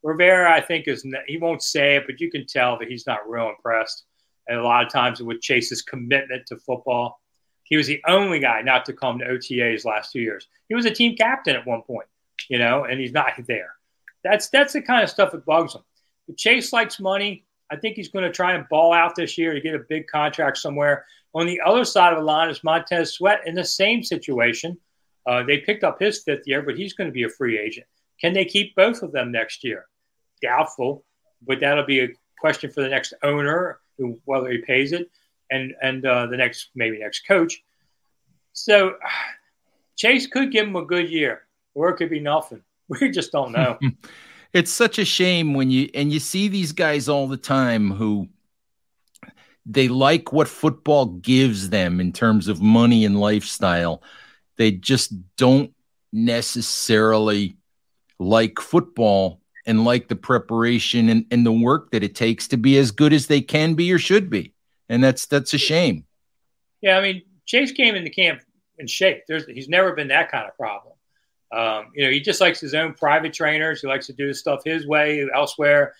Rivera, 0.02 0.52
I 0.52 0.60
think, 0.60 0.86
is 0.86 1.06
he 1.26 1.38
won't 1.38 1.62
say 1.62 1.96
it, 1.96 2.04
but 2.06 2.20
you 2.20 2.30
can 2.30 2.46
tell 2.46 2.78
that 2.78 2.88
he's 2.88 3.06
not 3.06 3.28
real 3.28 3.48
impressed. 3.48 4.04
And 4.48 4.58
a 4.58 4.62
lot 4.62 4.84
of 4.84 4.92
times 4.92 5.22
with 5.22 5.40
Chase's 5.40 5.80
commitment 5.80 6.46
to 6.46 6.58
football, 6.58 7.20
he 7.62 7.78
was 7.78 7.86
the 7.86 8.02
only 8.06 8.38
guy 8.38 8.60
not 8.60 8.84
to 8.84 8.92
come 8.92 9.18
to 9.18 9.24
OTAs 9.24 9.86
last 9.86 10.12
two 10.12 10.20
years. 10.20 10.46
He 10.68 10.74
was 10.74 10.84
a 10.84 10.90
team 10.90 11.16
captain 11.16 11.56
at 11.56 11.66
one 11.66 11.80
point 11.82 12.06
you 12.48 12.58
know, 12.58 12.84
and 12.84 13.00
he's 13.00 13.12
not 13.12 13.32
there. 13.46 13.74
That's 14.22 14.48
that's 14.48 14.72
the 14.72 14.82
kind 14.82 15.02
of 15.02 15.10
stuff 15.10 15.32
that 15.32 15.44
bugs 15.44 15.74
him. 15.74 15.82
But 16.26 16.36
Chase 16.36 16.72
likes 16.72 17.00
money. 17.00 17.44
I 17.70 17.76
think 17.76 17.96
he's 17.96 18.08
going 18.08 18.24
to 18.24 18.32
try 18.32 18.54
and 18.54 18.68
ball 18.68 18.92
out 18.92 19.14
this 19.14 19.36
year 19.36 19.52
to 19.54 19.60
get 19.60 19.74
a 19.74 19.80
big 19.88 20.06
contract 20.06 20.58
somewhere. 20.58 21.06
On 21.34 21.46
the 21.46 21.60
other 21.64 21.84
side 21.84 22.12
of 22.12 22.18
the 22.18 22.24
line 22.24 22.48
is 22.48 22.62
Montez 22.62 23.14
Sweat 23.14 23.40
in 23.46 23.54
the 23.54 23.64
same 23.64 24.02
situation. 24.02 24.78
Uh, 25.26 25.42
they 25.42 25.58
picked 25.58 25.84
up 25.84 25.98
his 25.98 26.22
fifth 26.22 26.46
year, 26.46 26.62
but 26.62 26.76
he's 26.76 26.92
going 26.92 27.08
to 27.08 27.12
be 27.12 27.24
a 27.24 27.28
free 27.28 27.58
agent. 27.58 27.86
Can 28.20 28.32
they 28.32 28.44
keep 28.44 28.74
both 28.76 29.02
of 29.02 29.12
them 29.12 29.32
next 29.32 29.64
year? 29.64 29.86
Doubtful, 30.42 31.04
but 31.42 31.60
that'll 31.60 31.86
be 31.86 32.00
a 32.00 32.08
question 32.38 32.70
for 32.70 32.82
the 32.82 32.88
next 32.88 33.14
owner, 33.22 33.80
whether 34.24 34.50
he 34.50 34.58
pays 34.58 34.92
it, 34.92 35.10
and 35.50 35.74
and 35.82 36.06
uh, 36.06 36.26
the 36.26 36.36
next 36.36 36.70
maybe 36.74 36.98
next 36.98 37.26
coach. 37.26 37.62
So 38.52 38.96
Chase 39.96 40.26
could 40.26 40.52
give 40.52 40.66
him 40.66 40.76
a 40.76 40.84
good 40.84 41.10
year 41.10 41.43
or 41.74 41.90
it 41.90 41.96
could 41.96 42.10
be 42.10 42.20
nothing. 42.20 42.62
We 42.86 43.10
just 43.10 43.32
don't 43.32 43.52
know. 43.52 43.78
it's 44.52 44.70
such 44.70 44.98
a 44.98 45.06
shame 45.06 45.54
when 45.54 45.70
you 45.70 45.88
and 45.94 46.12
you 46.12 46.20
see 46.20 46.48
these 46.48 46.72
guys 46.72 47.08
all 47.08 47.26
the 47.26 47.38
time 47.38 47.90
who 47.90 48.28
they 49.64 49.88
like 49.88 50.34
what 50.34 50.48
football 50.48 51.06
gives 51.06 51.70
them 51.70 51.98
in 51.98 52.12
terms 52.12 52.46
of 52.46 52.60
money 52.60 53.06
and 53.06 53.18
lifestyle. 53.18 54.02
They 54.56 54.70
just 54.70 55.14
don't 55.36 55.72
necessarily 56.12 57.56
like 58.18 58.60
football 58.60 59.40
and 59.66 59.84
like 59.84 60.08
the 60.08 60.16
preparation 60.16 61.08
and, 61.08 61.26
and 61.30 61.44
the 61.44 61.52
work 61.52 61.90
that 61.90 62.04
it 62.04 62.14
takes 62.14 62.46
to 62.48 62.56
be 62.56 62.76
as 62.78 62.90
good 62.90 63.12
as 63.12 63.26
they 63.26 63.40
can 63.40 63.74
be 63.74 63.92
or 63.92 63.98
should 63.98 64.28
be. 64.28 64.52
And 64.88 65.02
that's 65.02 65.26
that's 65.26 65.54
a 65.54 65.58
shame. 65.58 66.04
Yeah, 66.82 66.98
I 66.98 67.02
mean, 67.02 67.22
Chase 67.46 67.72
came 67.72 67.94
into 67.94 68.10
camp 68.10 68.42
in 68.78 68.86
shape. 68.86 69.22
There's 69.26 69.46
he's 69.46 69.68
never 69.68 69.92
been 69.94 70.08
that 70.08 70.30
kind 70.30 70.46
of 70.46 70.56
problem. 70.56 70.93
Um, 71.54 71.92
you 71.94 72.04
know, 72.04 72.10
he 72.10 72.20
just 72.20 72.40
likes 72.40 72.60
his 72.60 72.74
own 72.74 72.94
private 72.94 73.32
trainers. 73.32 73.80
He 73.80 73.86
likes 73.86 74.06
to 74.06 74.12
do 74.12 74.32
stuff 74.34 74.62
his 74.64 74.86
way 74.86 75.26
elsewhere. 75.34 75.94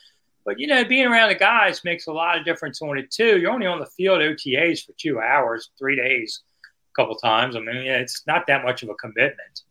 But 0.45 0.59
you 0.59 0.67
know, 0.67 0.85
being 0.85 1.07
around 1.07 1.29
the 1.29 1.37
guys 1.37 1.85
makes 1.85 2.07
a 2.07 2.13
lot 2.13 2.39
of 2.39 2.45
difference 2.45 2.83
on 2.83 2.99
it 2.99 3.11
too. 3.11 3.39
You're 3.39 3.53
only 3.53 3.67
on 3.67 3.79
the 3.79 3.87
field 3.87 4.21
OTAs 4.21 4.85
for 4.85 4.93
two 4.99 5.21
hours, 5.21 5.71
three 5.79 5.97
days, 5.97 6.41
a 6.63 7.01
couple 7.01 7.17
times. 7.17 7.57
I 7.57 7.61
mean, 7.61 7.77
it's 7.77 8.23
not 8.27 8.47
that 8.49 8.65
much 8.65 8.83
of 8.83 8.89
a 8.91 8.95
commitment. 8.95 9.63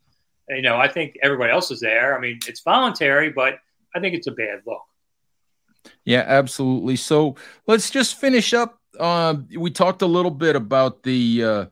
You 0.48 0.62
know, 0.62 0.76
I 0.76 0.88
think 0.88 1.16
everybody 1.22 1.52
else 1.52 1.70
is 1.70 1.80
there. 1.80 2.16
I 2.16 2.20
mean, 2.20 2.38
it's 2.46 2.60
voluntary, 2.60 3.30
but 3.30 3.58
I 3.94 4.00
think 4.00 4.14
it's 4.14 4.26
a 4.26 4.32
bad 4.32 4.60
look. 4.66 4.82
Yeah, 6.04 6.24
absolutely. 6.26 6.96
So 6.96 7.36
let's 7.66 7.90
just 7.90 8.18
finish 8.18 8.52
up. 8.52 8.78
Uh, 8.98 9.36
we 9.56 9.70
talked 9.70 10.02
a 10.02 10.06
little 10.06 10.30
bit 10.30 10.56
about 10.56 11.02
the 11.02 11.44
uh, 11.44 11.66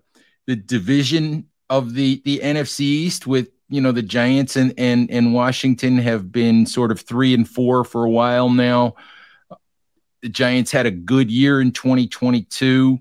the 0.46 0.57
division 0.57 1.48
of 1.68 1.94
the 1.94 2.22
the 2.25 2.38
NFC 2.38 2.81
East 2.81 3.27
with 3.27 3.51
you 3.73 3.81
know 3.81 3.91
the 3.91 4.03
Giants 4.03 4.57
and 4.57 4.75
and 4.77 5.11
and 5.11 5.33
Washington 5.33 5.97
have 5.99 6.31
been 6.31 6.67
sort 6.67 6.93
of 6.93 7.01
three 7.01 7.33
and 7.33 7.49
four 7.49 7.85
for 7.85 8.05
a 8.05 8.11
while 8.11 8.51
now. 8.51 8.97
The 10.21 10.29
Giants 10.29 10.71
had 10.71 10.85
a 10.85 10.91
good 10.91 11.31
year 11.31 11.61
in 11.61 11.73
2022. 11.73 13.01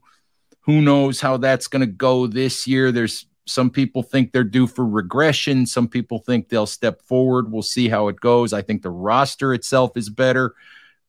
Who 0.62 0.82
knows 0.82 1.20
how 1.20 1.38
that's 1.38 1.68
going 1.68 1.82
to 1.82 1.92
go 1.92 2.26
this 2.26 2.68
year? 2.68 2.94
There's 2.94 3.26
some 3.46 3.70
people 3.70 4.02
think 4.02 4.32
they're 4.32 4.46
due 4.46 4.66
for 4.66 4.86
regression. 4.88 5.66
Some 5.66 5.90
people 5.90 6.20
think 6.20 6.48
they'll 6.48 6.66
step 6.66 7.02
forward. 7.02 7.52
We'll 7.52 7.64
see 7.64 7.90
how 7.90 8.08
it 8.08 8.22
goes. 8.22 8.54
I 8.54 8.62
think 8.62 8.82
the 8.82 8.92
roster 8.92 9.54
itself 9.54 9.98
is 9.98 10.10
better, 10.10 10.56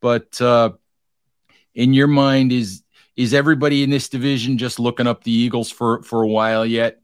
but 0.01 0.41
uh, 0.41 0.71
in 1.75 1.95
your 1.95 2.09
mind, 2.09 2.51
is 2.51 2.83
is 3.15 3.33
everybody 3.33 3.85
in 3.85 3.91
this 3.91 4.09
division 4.09 4.59
just 4.59 4.81
looking 4.81 5.07
up 5.07 5.23
the 5.23 5.31
Eagles 5.31 5.71
for 5.71 6.03
for 6.03 6.23
a 6.23 6.29
while 6.29 6.67
yet? 6.67 6.99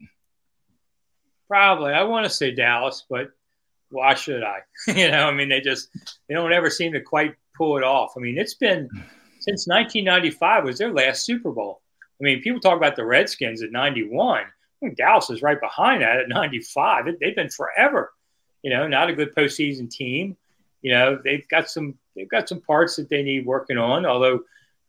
Probably. 1.49 1.93
I 1.93 2.03
want 2.03 2.25
to 2.25 2.29
say 2.29 2.51
Dallas, 2.51 3.05
but 3.09 3.31
why 3.89 4.13
should 4.13 4.43
I? 4.43 4.59
you 4.87 5.09
know, 5.09 5.27
I 5.27 5.33
mean, 5.33 5.49
they 5.49 5.61
just 5.61 5.89
they 6.27 6.35
don't 6.35 6.53
ever 6.53 6.69
seem 6.69 6.93
to 6.93 7.01
quite 7.01 7.35
pull 7.57 7.77
it 7.77 7.83
off. 7.83 8.13
I 8.15 8.19
mean, 8.19 8.37
it's 8.37 8.53
been 8.53 8.87
since 9.39 9.67
1995 9.67 10.63
was 10.63 10.77
their 10.77 10.93
last 10.93 11.25
Super 11.25 11.51
Bowl. 11.51 11.81
I 12.21 12.23
mean, 12.23 12.41
people 12.41 12.59
talk 12.59 12.77
about 12.77 12.95
the 12.95 13.05
Redskins 13.05 13.63
at 13.63 13.71
91. 13.71 14.41
I 14.41 14.45
think 14.79 14.97
Dallas 14.97 15.29
is 15.29 15.41
right 15.41 15.59
behind 15.59 16.03
that 16.03 16.17
at 16.17 16.29
95. 16.29 17.07
It, 17.07 17.17
they've 17.19 17.35
been 17.35 17.49
forever. 17.49 18.13
You 18.61 18.71
know, 18.71 18.87
not 18.87 19.09
a 19.09 19.15
good 19.15 19.33
postseason 19.35 19.89
team. 19.89 20.37
You 20.81 20.91
know, 20.91 21.19
they've 21.23 21.47
got 21.49 21.69
some 21.69 21.95
they've 22.15 22.29
got 22.29 22.47
some 22.47 22.61
parts 22.61 22.95
that 22.97 23.09
they 23.09 23.23
need 23.23 23.45
working 23.45 23.77
on. 23.77 24.05
Although 24.05 24.41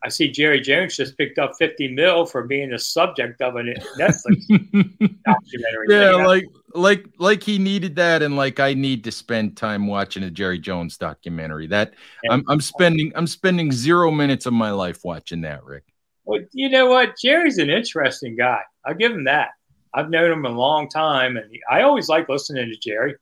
I 0.03 0.09
see 0.09 0.31
Jerry 0.31 0.61
Jones 0.61 0.97
just 0.97 1.19
picked 1.19 1.39
up 1.39 1.53
50 1.59 1.89
mil 1.89 2.25
for 2.25 2.45
being 2.45 2.71
the 2.71 2.79
subject 2.79 3.43
of 3.43 3.57
a 3.57 3.63
Netflix 3.99 4.47
documentary. 5.27 5.87
Yeah, 5.89 6.15
like 6.25 6.45
like 6.75 7.05
like 7.19 7.43
he 7.43 7.59
needed 7.59 7.97
that, 7.97 8.23
and 8.23 8.35
like 8.37 8.61
I 8.61 8.73
need 8.73 9.05
to 9.05 9.13
spend 9.13 9.57
time 9.57 9.87
watching 9.87 10.23
a 10.23 10.31
Jerry 10.31 10.59
Jones 10.59 10.97
documentary. 10.97 11.67
That 11.67 11.95
and, 12.25 12.33
I'm 12.33 12.45
I'm 12.49 12.61
spending 12.61 13.13
I'm 13.15 13.27
spending 13.27 13.73
zero 13.73 14.11
minutes 14.11 14.47
of 14.47 14.55
my 14.55 14.71
life 14.71 15.01
watching 15.05 15.43
that, 15.43 15.65
Rick. 15.65 15.85
Well, 16.25 16.41
you 16.53 16.71
know 16.71 16.87
what? 16.87 17.19
Jerry's 17.21 17.59
an 17.59 17.69
interesting 17.69 18.37
guy. 18.37 18.61
I'll 18.87 18.95
give 18.95 19.13
him 19.13 19.25
that. 19.25 19.51
I've 19.93 20.09
known 20.09 20.31
him 20.31 20.47
a 20.47 20.51
long 20.51 20.89
time, 20.89 21.37
and 21.37 21.51
he, 21.51 21.61
I 21.69 21.83
always 21.83 22.09
like 22.09 22.29
listening 22.29 22.71
to 22.71 22.77
Jerry 22.77 23.17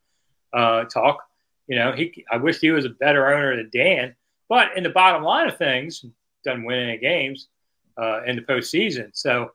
uh, 0.53 0.85
talk. 0.85 1.25
You 1.67 1.77
know, 1.77 1.93
he 1.93 2.25
I 2.31 2.37
wish 2.37 2.61
he 2.61 2.71
was 2.71 2.85
a 2.85 2.91
better 2.91 3.27
owner 3.35 3.57
than 3.57 3.71
Dan. 3.73 4.15
But 4.49 4.77
in 4.77 4.83
the 4.83 4.91
bottom 4.91 5.23
line 5.23 5.49
of 5.49 5.59
things, 5.59 6.05
doesn't 6.45 6.65
win 6.65 6.79
any 6.79 6.99
games 6.99 7.49
uh, 8.01 8.23
in 8.25 8.37
the 8.37 8.43
postseason. 8.43 9.11
So 9.13 9.51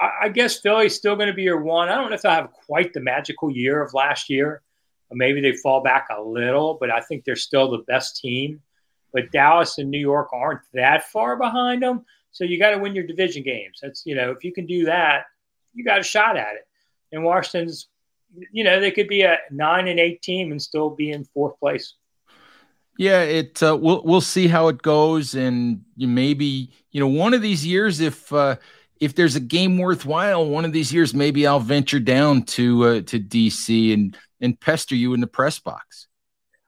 I, 0.00 0.10
I 0.22 0.28
guess 0.28 0.60
Philly's 0.60 0.94
still 0.94 1.16
going 1.16 1.28
to 1.28 1.34
be 1.34 1.42
your 1.42 1.60
one. 1.60 1.88
I 1.88 1.96
don't 1.96 2.10
know 2.10 2.16
if 2.16 2.22
they'll 2.22 2.32
have 2.32 2.52
quite 2.52 2.92
the 2.92 3.00
magical 3.00 3.50
year 3.50 3.82
of 3.82 3.94
last 3.94 4.30
year. 4.30 4.62
Maybe 5.12 5.40
they 5.40 5.52
fall 5.52 5.82
back 5.82 6.06
a 6.16 6.22
little, 6.22 6.76
but 6.78 6.90
I 6.90 7.00
think 7.00 7.24
they're 7.24 7.34
still 7.34 7.70
the 7.70 7.84
best 7.88 8.16
team. 8.16 8.60
But 9.12 9.32
Dallas 9.32 9.78
and 9.78 9.90
New 9.90 9.98
York 9.98 10.28
aren't 10.32 10.60
that 10.72 11.10
far 11.10 11.36
behind 11.36 11.82
them. 11.82 12.04
So 12.30 12.44
you 12.44 12.60
got 12.60 12.70
to 12.70 12.78
win 12.78 12.94
your 12.94 13.06
division 13.06 13.42
games. 13.42 13.80
That's 13.82 14.06
you 14.06 14.14
know 14.14 14.30
if 14.30 14.44
you 14.44 14.52
can 14.52 14.66
do 14.66 14.84
that, 14.84 15.24
you 15.74 15.84
got 15.84 15.98
a 15.98 16.04
shot 16.04 16.36
at 16.36 16.54
it. 16.54 16.68
And 17.12 17.24
Washington's, 17.24 17.88
you 18.52 18.62
know, 18.62 18.78
they 18.78 18.92
could 18.92 19.08
be 19.08 19.22
a 19.22 19.38
nine 19.50 19.88
and 19.88 19.98
eight 19.98 20.22
team 20.22 20.52
and 20.52 20.62
still 20.62 20.90
be 20.90 21.10
in 21.10 21.24
fourth 21.24 21.58
place. 21.58 21.94
Yeah, 23.00 23.22
it 23.22 23.62
uh, 23.62 23.78
we'll 23.80 24.02
we'll 24.04 24.20
see 24.20 24.46
how 24.46 24.68
it 24.68 24.82
goes, 24.82 25.34
and 25.34 25.82
you 25.96 26.06
maybe 26.06 26.70
you 26.90 27.00
know 27.00 27.06
one 27.06 27.32
of 27.32 27.40
these 27.40 27.64
years 27.64 27.98
if 27.98 28.30
uh, 28.30 28.56
if 29.00 29.14
there's 29.14 29.36
a 29.36 29.40
game 29.40 29.78
worthwhile, 29.78 30.44
one 30.44 30.66
of 30.66 30.74
these 30.74 30.92
years 30.92 31.14
maybe 31.14 31.46
I'll 31.46 31.60
venture 31.60 31.98
down 31.98 32.42
to 32.42 32.84
uh, 32.84 33.00
to 33.00 33.18
DC 33.18 33.94
and 33.94 34.18
and 34.42 34.60
pester 34.60 34.96
you 34.96 35.14
in 35.14 35.22
the 35.22 35.26
press 35.26 35.58
box. 35.58 36.08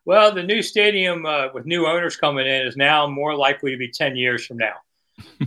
Well, 0.06 0.34
the 0.34 0.42
new 0.42 0.62
stadium 0.62 1.26
uh, 1.26 1.48
with 1.52 1.66
new 1.66 1.86
owners 1.86 2.16
coming 2.16 2.46
in 2.46 2.66
is 2.66 2.78
now 2.78 3.06
more 3.06 3.36
likely 3.36 3.70
to 3.70 3.76
be 3.76 3.90
ten 3.90 4.16
years 4.16 4.46
from 4.46 4.56
now. 4.56 4.76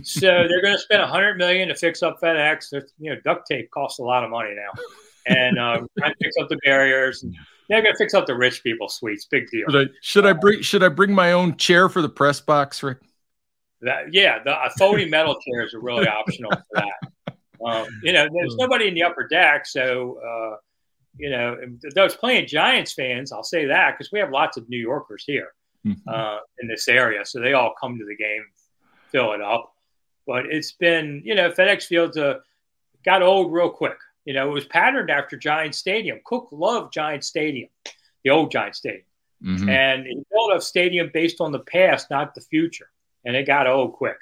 so 0.04 0.20
they're 0.48 0.62
going 0.62 0.76
to 0.76 0.80
spend 0.80 1.02
a 1.02 1.08
hundred 1.08 1.36
million 1.36 1.66
to 1.66 1.74
fix 1.74 2.00
up 2.04 2.20
FedEx. 2.20 2.70
you 3.00 3.12
know, 3.12 3.20
duct 3.24 3.48
tape 3.48 3.72
costs 3.72 3.98
a 3.98 4.04
lot 4.04 4.22
of 4.22 4.30
money 4.30 4.54
now, 4.54 4.70
and 5.26 5.58
um, 5.58 5.88
trying 5.98 6.12
to 6.12 6.18
fix 6.22 6.36
up 6.40 6.48
the 6.48 6.58
barriers. 6.62 7.24
They're 7.68 7.82
going 7.82 7.94
to 7.94 7.98
fix 7.98 8.14
up 8.14 8.26
the 8.26 8.36
rich 8.36 8.62
people 8.62 8.88
suites. 8.88 9.26
Big 9.26 9.48
deal. 9.50 9.66
Should 9.70 9.88
I, 9.88 9.92
should 10.00 10.26
I 10.26 10.32
bring 10.32 10.62
Should 10.62 10.82
I 10.82 10.88
bring 10.88 11.12
my 11.12 11.32
own 11.32 11.56
chair 11.56 11.88
for 11.88 12.02
the 12.02 12.08
press 12.08 12.40
box, 12.40 12.82
Rick? 12.82 12.98
That, 13.82 14.12
yeah, 14.12 14.42
the 14.42 14.56
folding 14.78 15.10
metal 15.10 15.36
chairs 15.46 15.74
are 15.74 15.80
really 15.80 16.08
optional 16.08 16.50
for 16.50 16.64
that. 16.74 17.34
Um, 17.64 17.86
you 18.02 18.12
know, 18.12 18.28
there's 18.32 18.52
hmm. 18.52 18.60
nobody 18.60 18.88
in 18.88 18.94
the 18.94 19.02
upper 19.02 19.26
deck, 19.26 19.66
so 19.66 20.18
uh, 20.20 20.56
you 21.18 21.30
know, 21.30 21.56
those 21.94 22.14
playing 22.16 22.46
Giants 22.46 22.92
fans. 22.92 23.32
I'll 23.32 23.42
say 23.42 23.66
that 23.66 23.92
because 23.96 24.12
we 24.12 24.18
have 24.18 24.30
lots 24.30 24.56
of 24.56 24.68
New 24.68 24.78
Yorkers 24.78 25.24
here 25.26 25.52
mm-hmm. 25.86 26.08
uh, 26.08 26.38
in 26.60 26.68
this 26.68 26.88
area, 26.88 27.24
so 27.24 27.40
they 27.40 27.54
all 27.54 27.74
come 27.80 27.98
to 27.98 28.04
the 28.04 28.16
game, 28.16 28.44
fill 29.10 29.32
it 29.32 29.40
up. 29.40 29.72
But 30.26 30.46
it's 30.46 30.72
been, 30.72 31.22
you 31.24 31.34
know, 31.34 31.50
FedEx 31.50 31.84
Field 31.84 32.16
uh, 32.18 32.38
got 33.04 33.22
old 33.22 33.52
real 33.52 33.70
quick. 33.70 33.96
You 34.26 34.34
know, 34.34 34.50
it 34.50 34.52
was 34.52 34.66
patterned 34.66 35.10
after 35.10 35.38
Giant 35.38 35.74
Stadium. 35.74 36.20
Cooke 36.24 36.48
loved 36.52 36.92
Giant 36.92 37.24
Stadium, 37.24 37.70
the 38.22 38.30
old 38.30 38.50
Giant 38.50 38.76
Stadium, 38.76 39.06
mm-hmm. 39.42 39.68
and 39.70 40.06
he 40.06 40.22
built 40.30 40.54
a 40.54 40.60
stadium 40.60 41.10
based 41.14 41.40
on 41.40 41.52
the 41.52 41.60
past, 41.60 42.10
not 42.10 42.34
the 42.34 42.42
future 42.42 42.90
and 43.26 43.36
it 43.36 43.46
got 43.46 43.66
old 43.66 43.92
quick. 43.92 44.16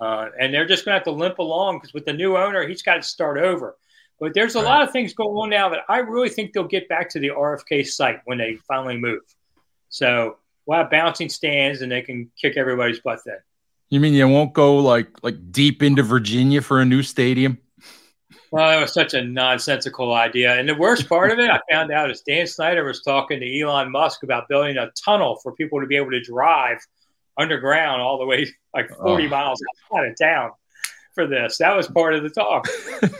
Uh, 0.00 0.30
and 0.40 0.52
they're 0.52 0.66
just 0.66 0.84
going 0.84 0.94
to 0.94 0.98
have 0.98 1.04
to 1.04 1.12
limp 1.12 1.38
along 1.38 1.76
because 1.76 1.92
with 1.92 2.06
the 2.06 2.12
new 2.12 2.36
owner, 2.36 2.66
he's 2.66 2.82
got 2.82 2.94
to 2.94 3.02
start 3.02 3.38
over. 3.38 3.76
But 4.18 4.34
there's 4.34 4.56
a 4.56 4.58
right. 4.58 4.64
lot 4.64 4.82
of 4.82 4.90
things 4.92 5.12
going 5.14 5.36
on 5.36 5.50
now 5.50 5.68
that 5.68 5.80
I 5.88 5.98
really 5.98 6.30
think 6.30 6.52
they'll 6.52 6.64
get 6.64 6.88
back 6.88 7.10
to 7.10 7.20
the 7.20 7.28
RFK 7.28 7.86
site 7.86 8.20
when 8.24 8.38
they 8.38 8.56
finally 8.66 8.96
move. 8.96 9.20
So 9.90 10.38
we'll 10.66 10.78
have 10.78 10.90
bouncing 10.90 11.28
stands 11.28 11.82
and 11.82 11.92
they 11.92 12.00
can 12.00 12.30
kick 12.40 12.56
everybody's 12.56 13.00
butt 13.00 13.20
then. 13.26 13.38
You 13.90 14.00
mean 14.00 14.14
you 14.14 14.26
won't 14.28 14.52
go 14.52 14.76
like 14.76 15.22
like 15.22 15.52
deep 15.52 15.82
into 15.82 16.02
Virginia 16.02 16.62
for 16.62 16.80
a 16.80 16.84
new 16.84 17.02
stadium? 17.02 17.58
Well, 18.50 18.76
it 18.76 18.80
was 18.80 18.92
such 18.92 19.14
a 19.14 19.22
nonsensical 19.22 20.12
idea. 20.12 20.58
And 20.58 20.68
the 20.68 20.74
worst 20.74 21.08
part 21.08 21.30
of 21.30 21.38
it, 21.38 21.48
I 21.50 21.60
found 21.70 21.92
out, 21.92 22.10
is 22.10 22.20
Dan 22.22 22.46
Snyder 22.46 22.84
was 22.84 23.02
talking 23.02 23.38
to 23.38 23.60
Elon 23.60 23.92
Musk 23.92 24.24
about 24.24 24.48
building 24.48 24.76
a 24.76 24.90
tunnel 25.04 25.38
for 25.42 25.52
people 25.52 25.80
to 25.80 25.86
be 25.86 25.96
able 25.96 26.10
to 26.10 26.20
drive– 26.20 26.78
underground 27.40 28.02
all 28.02 28.18
the 28.18 28.26
way 28.26 28.46
like 28.74 28.90
40 28.90 29.26
oh. 29.26 29.28
miles 29.28 29.62
out 29.96 30.06
of 30.06 30.16
town 30.18 30.50
for 31.14 31.26
this. 31.26 31.58
That 31.58 31.76
was 31.76 31.88
part 31.88 32.14
of 32.14 32.22
the 32.22 32.30
talk. 32.30 32.68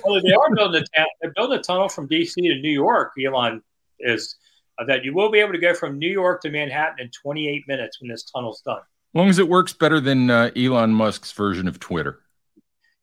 well, 0.05 0.21
they 0.23 0.33
are 0.33 0.55
building 0.55 0.83
a 0.83 0.97
town. 0.99 1.07
They're 1.21 1.33
building 1.35 1.59
a 1.59 1.63
tunnel 1.63 1.89
from 1.89 2.09
DC 2.09 2.35
to 2.35 2.61
New 2.61 2.71
York. 2.71 3.13
Elon 3.25 3.63
is 3.99 4.37
uh, 4.79 4.85
that 4.85 5.05
you 5.05 5.15
will 5.15 5.31
be 5.31 5.41
able 5.41 5.53
to 5.53 5.59
go 5.59 5.75
from 5.75 5.99
New 5.99 6.11
York 6.11 6.43
to 6.43 6.51
Manhattan 6.51 7.01
in 7.01 7.11
28 7.11 7.67
minutes 7.67 8.01
when 8.01 8.11
this 8.11 8.25
tunnel's 8.25 8.61
done. 8.63 8.79
As 8.79 9.15
long 9.15 9.29
as 9.29 9.39
it 9.39 9.49
works 9.49 9.73
better 9.73 10.01
than 10.01 10.31
uh, 10.31 10.51
Elon 10.55 10.93
Musk's 10.93 11.33
version 11.33 11.67
of 11.67 11.81
Twitter. 11.81 12.21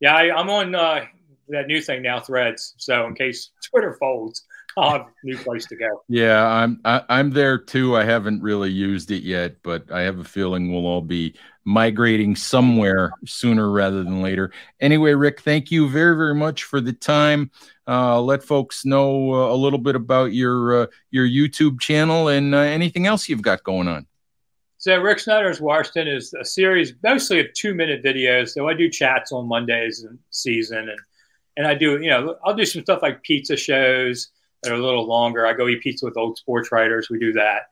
Yeah, 0.00 0.14
I, 0.14 0.40
am 0.40 0.48
on 0.48 0.74
uh, 0.74 1.04
that 1.50 1.66
new 1.66 1.80
thing 1.80 2.02
now, 2.02 2.20
Threads. 2.20 2.74
So 2.78 3.06
in 3.06 3.14
case 3.14 3.50
Twitter 3.70 3.96
folds, 3.98 4.44
I'll 4.76 4.90
have 4.92 5.00
a 5.02 5.12
new 5.24 5.36
place 5.36 5.66
to 5.66 5.76
go. 5.76 6.04
Yeah, 6.08 6.46
I'm 6.46 6.80
I, 6.84 6.96
am 6.98 7.04
i 7.08 7.20
am 7.20 7.30
there 7.30 7.58
too. 7.58 7.96
I 7.96 8.04
haven't 8.04 8.42
really 8.42 8.70
used 8.70 9.10
it 9.10 9.22
yet, 9.22 9.56
but 9.62 9.90
I 9.90 10.02
have 10.02 10.18
a 10.18 10.24
feeling 10.24 10.72
we'll 10.72 10.86
all 10.86 11.00
be 11.00 11.34
migrating 11.64 12.36
somewhere 12.36 13.12
sooner 13.26 13.70
rather 13.70 14.04
than 14.04 14.22
later. 14.22 14.52
Anyway, 14.80 15.14
Rick, 15.14 15.40
thank 15.40 15.70
you 15.70 15.88
very 15.88 16.16
very 16.16 16.34
much 16.34 16.64
for 16.64 16.80
the 16.80 16.92
time. 16.92 17.50
Uh, 17.88 18.20
let 18.20 18.44
folks 18.44 18.84
know 18.84 19.32
uh, 19.32 19.52
a 19.52 19.56
little 19.56 19.78
bit 19.78 19.96
about 19.96 20.32
your 20.32 20.82
uh, 20.82 20.86
your 21.10 21.26
YouTube 21.26 21.80
channel 21.80 22.28
and 22.28 22.54
uh, 22.54 22.58
anything 22.58 23.06
else 23.06 23.28
you've 23.28 23.42
got 23.42 23.64
going 23.64 23.88
on. 23.88 24.06
So 24.80 24.96
Rick 25.00 25.18
Snider's 25.18 25.60
Washington 25.60 26.06
is 26.06 26.32
a 26.34 26.44
series 26.44 26.94
mostly 27.02 27.40
of 27.40 27.52
two 27.52 27.74
minute 27.74 28.04
videos. 28.04 28.50
So 28.50 28.68
I 28.68 28.74
do 28.74 28.88
chats 28.88 29.32
on 29.32 29.48
Mondays 29.48 30.04
and 30.04 30.18
season 30.30 30.88
and 30.88 30.98
and 31.58 31.66
I 31.66 31.74
do 31.74 32.00
you 32.00 32.08
know 32.08 32.36
I'll 32.42 32.54
do 32.54 32.64
some 32.64 32.82
stuff 32.82 33.02
like 33.02 33.22
pizza 33.22 33.56
shows 33.56 34.28
that 34.62 34.72
are 34.72 34.76
a 34.76 34.82
little 34.82 35.06
longer. 35.06 35.46
I 35.46 35.52
go 35.52 35.68
eat 35.68 35.82
pizza 35.82 36.06
with 36.06 36.16
old 36.16 36.38
sports 36.38 36.72
writers. 36.72 37.10
We 37.10 37.18
do 37.18 37.32
that. 37.34 37.64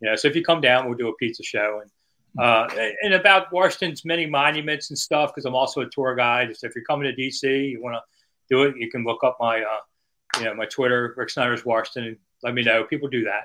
You 0.00 0.10
know, 0.10 0.16
so 0.16 0.26
if 0.26 0.34
you 0.34 0.44
come 0.44 0.60
down, 0.60 0.86
we'll 0.86 0.98
do 0.98 1.08
a 1.08 1.14
pizza 1.14 1.44
show 1.44 1.80
and 1.80 1.90
uh, 2.36 2.68
and 3.02 3.14
about 3.14 3.52
Washington's 3.52 4.04
many 4.04 4.26
monuments 4.26 4.90
and 4.90 4.98
stuff 4.98 5.30
because 5.30 5.44
I'm 5.44 5.54
also 5.54 5.82
a 5.82 5.88
tour 5.88 6.16
guide. 6.16 6.56
So 6.56 6.66
if 6.66 6.74
you're 6.74 6.84
coming 6.84 7.14
to 7.14 7.22
DC, 7.22 7.70
you 7.70 7.80
want 7.80 7.94
to 7.94 8.02
do 8.50 8.64
it, 8.64 8.76
you 8.76 8.90
can 8.90 9.04
look 9.04 9.22
up 9.22 9.36
my 9.38 9.60
uh, 9.60 10.40
you 10.40 10.46
know 10.46 10.54
my 10.54 10.66
Twitter, 10.66 11.14
Rick 11.16 11.30
Snider's 11.30 11.64
Washington, 11.64 12.08
and 12.08 12.16
let 12.42 12.54
me 12.54 12.62
know. 12.62 12.82
People 12.84 13.08
do 13.08 13.24
that. 13.24 13.44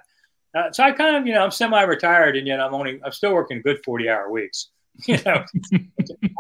Uh, 0.58 0.72
so 0.72 0.84
I 0.84 0.92
kind 0.92 1.16
of 1.16 1.28
you 1.28 1.34
know 1.34 1.44
I'm 1.44 1.52
semi-retired 1.52 2.36
and 2.36 2.48
yet 2.48 2.60
I'm 2.60 2.74
only 2.74 3.00
I'm 3.06 3.12
still 3.12 3.34
working 3.34 3.62
good 3.62 3.84
40 3.86 4.10
hour 4.10 4.32
weeks. 4.32 4.70
You 5.08 5.18
know, 5.26 5.44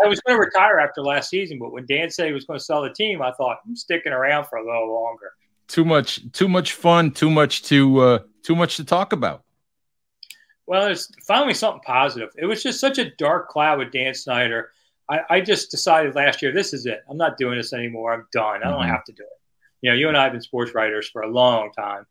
I 0.04 0.08
was 0.08 0.20
going 0.22 0.38
to 0.38 0.40
retire 0.40 0.80
after 0.80 1.02
last 1.02 1.30
season, 1.30 1.60
but 1.60 1.72
when 1.72 1.86
Dan 1.86 2.10
said 2.10 2.28
he 2.28 2.34
was 2.34 2.46
going 2.46 2.60
to 2.60 2.64
sell 2.64 2.82
the 2.82 2.90
team, 2.90 3.22
I 3.22 3.32
thought 3.32 3.60
I'm 3.66 3.76
sticking 3.76 4.12
around 4.12 4.46
for 4.46 4.58
a 4.58 4.66
little 4.66 4.94
longer. 4.94 5.32
Too 5.68 5.86
much 5.86 6.20
too 6.32 6.50
much 6.50 6.74
fun 6.74 7.12
too 7.12 7.30
much 7.30 7.62
to 7.64 8.00
uh 8.00 8.20
too 8.42 8.56
much 8.56 8.78
to 8.78 8.84
talk 8.84 9.14
about. 9.14 9.44
Well 10.66 10.88
it's 10.88 11.12
finally 11.28 11.54
something 11.54 11.82
positive. 11.86 12.30
It 12.38 12.48
was 12.48 12.64
just 12.64 12.80
such 12.80 12.98
a 12.98 13.12
dark 13.16 13.50
cloud 13.50 13.78
with 13.78 13.92
dan 13.92 14.16
snyder. 14.16 14.72
I, 15.08 15.20
I 15.30 15.42
just 15.42 15.70
decided 15.70 16.16
last 16.16 16.42
year 16.42 16.52
this 16.52 16.74
is 16.74 16.88
it. 16.88 17.04
I'm 17.08 17.18
not 17.18 17.38
doing 17.38 17.56
this 17.58 17.72
anymore. 17.72 18.14
I'm 18.14 18.26
done. 18.32 18.64
I 18.64 18.70
don't 18.72 18.82
mm-hmm. 18.82 18.90
have 18.90 19.04
to 19.06 19.12
do 19.12 19.22
it. 19.22 19.40
You 19.82 19.92
know 19.92 19.96
you 19.96 20.08
and 20.08 20.18
i 20.18 20.24
have 20.24 20.32
been 20.32 20.42
sports 20.42 20.74
writers 20.74 21.08
for 21.08 21.22
a 21.22 21.30
long 21.30 21.72
time 21.72 22.08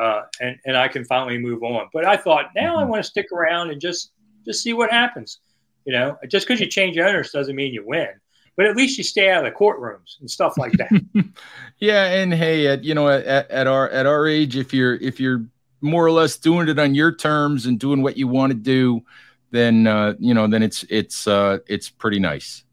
uh, 0.00 0.22
and 0.40 0.56
and 0.64 0.76
i 0.76 0.86
can 0.86 1.04
finally 1.04 1.38
move 1.38 1.64
on. 1.64 1.88
But 1.92 2.06
i 2.06 2.16
thought 2.16 2.50
now 2.54 2.76
mm-hmm. 2.76 2.78
i 2.78 2.84
want 2.84 3.02
to 3.02 3.10
stick 3.10 3.32
around 3.32 3.70
and 3.70 3.80
just 3.80 4.12
just 4.44 4.62
see 4.62 4.74
what 4.74 4.92
happens 4.92 5.40
you 5.84 5.92
know 5.92 6.16
just 6.28 6.46
because 6.46 6.60
you 6.60 6.66
change 6.66 6.96
owners 6.98 7.30
doesn't 7.30 7.56
mean 7.56 7.72
you 7.72 7.84
win 7.86 8.08
but 8.56 8.66
at 8.66 8.76
least 8.76 8.98
you 8.98 9.04
stay 9.04 9.30
out 9.30 9.46
of 9.46 9.52
the 9.52 9.58
courtrooms 9.58 10.20
and 10.20 10.30
stuff 10.30 10.58
like 10.58 10.72
that. 10.72 10.90
yeah, 11.78 12.04
and 12.04 12.34
hey, 12.34 12.66
at 12.66 12.84
you 12.84 12.94
know, 12.94 13.08
at, 13.08 13.50
at 13.50 13.66
our 13.66 13.88
at 13.90 14.06
our 14.06 14.26
age, 14.26 14.56
if 14.56 14.74
you're 14.74 14.94
if 14.96 15.18
you're 15.18 15.44
more 15.80 16.04
or 16.04 16.10
less 16.10 16.36
doing 16.36 16.68
it 16.68 16.78
on 16.78 16.94
your 16.94 17.14
terms 17.14 17.66
and 17.66 17.78
doing 17.78 18.02
what 18.02 18.16
you 18.16 18.28
want 18.28 18.50
to 18.50 18.58
do, 18.58 19.02
then 19.50 19.86
uh, 19.86 20.14
you 20.18 20.34
know, 20.34 20.46
then 20.46 20.62
it's 20.62 20.84
it's 20.90 21.26
uh, 21.26 21.58
it's 21.66 21.88
pretty 21.88 22.18
nice. 22.18 22.64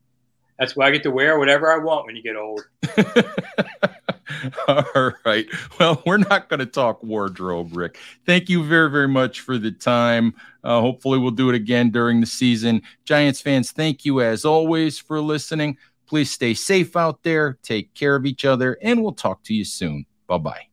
That's 0.57 0.75
why 0.75 0.87
I 0.87 0.91
get 0.91 1.03
to 1.03 1.11
wear 1.11 1.39
whatever 1.39 1.71
I 1.71 1.77
want 1.77 2.05
when 2.05 2.17
you 2.17 2.23
get 2.23 2.35
old. 2.35 2.67
All 4.67 5.11
right. 5.25 5.45
Well, 5.79 6.01
we're 6.05 6.17
not 6.17 6.49
going 6.49 6.59
to 6.59 6.65
talk 6.65 7.03
wardrobe, 7.03 7.75
Rick. 7.75 7.97
Thank 8.25 8.49
you 8.49 8.63
very, 8.63 8.89
very 8.89 9.07
much 9.07 9.41
for 9.41 9.57
the 9.57 9.71
time. 9.71 10.35
Uh, 10.63 10.81
hopefully, 10.81 11.19
we'll 11.19 11.31
do 11.31 11.49
it 11.49 11.55
again 11.55 11.89
during 11.89 12.19
the 12.19 12.27
season. 12.27 12.81
Giants 13.05 13.41
fans, 13.41 13.71
thank 13.71 14.05
you 14.05 14.21
as 14.21 14.45
always 14.45 14.99
for 14.99 15.21
listening. 15.21 15.77
Please 16.05 16.31
stay 16.31 16.53
safe 16.53 16.95
out 16.95 17.21
there, 17.23 17.57
take 17.61 17.93
care 17.93 18.15
of 18.15 18.25
each 18.25 18.45
other, 18.45 18.77
and 18.81 19.01
we'll 19.01 19.11
talk 19.11 19.43
to 19.43 19.53
you 19.53 19.63
soon. 19.63 20.05
Bye 20.27 20.37
bye. 20.37 20.68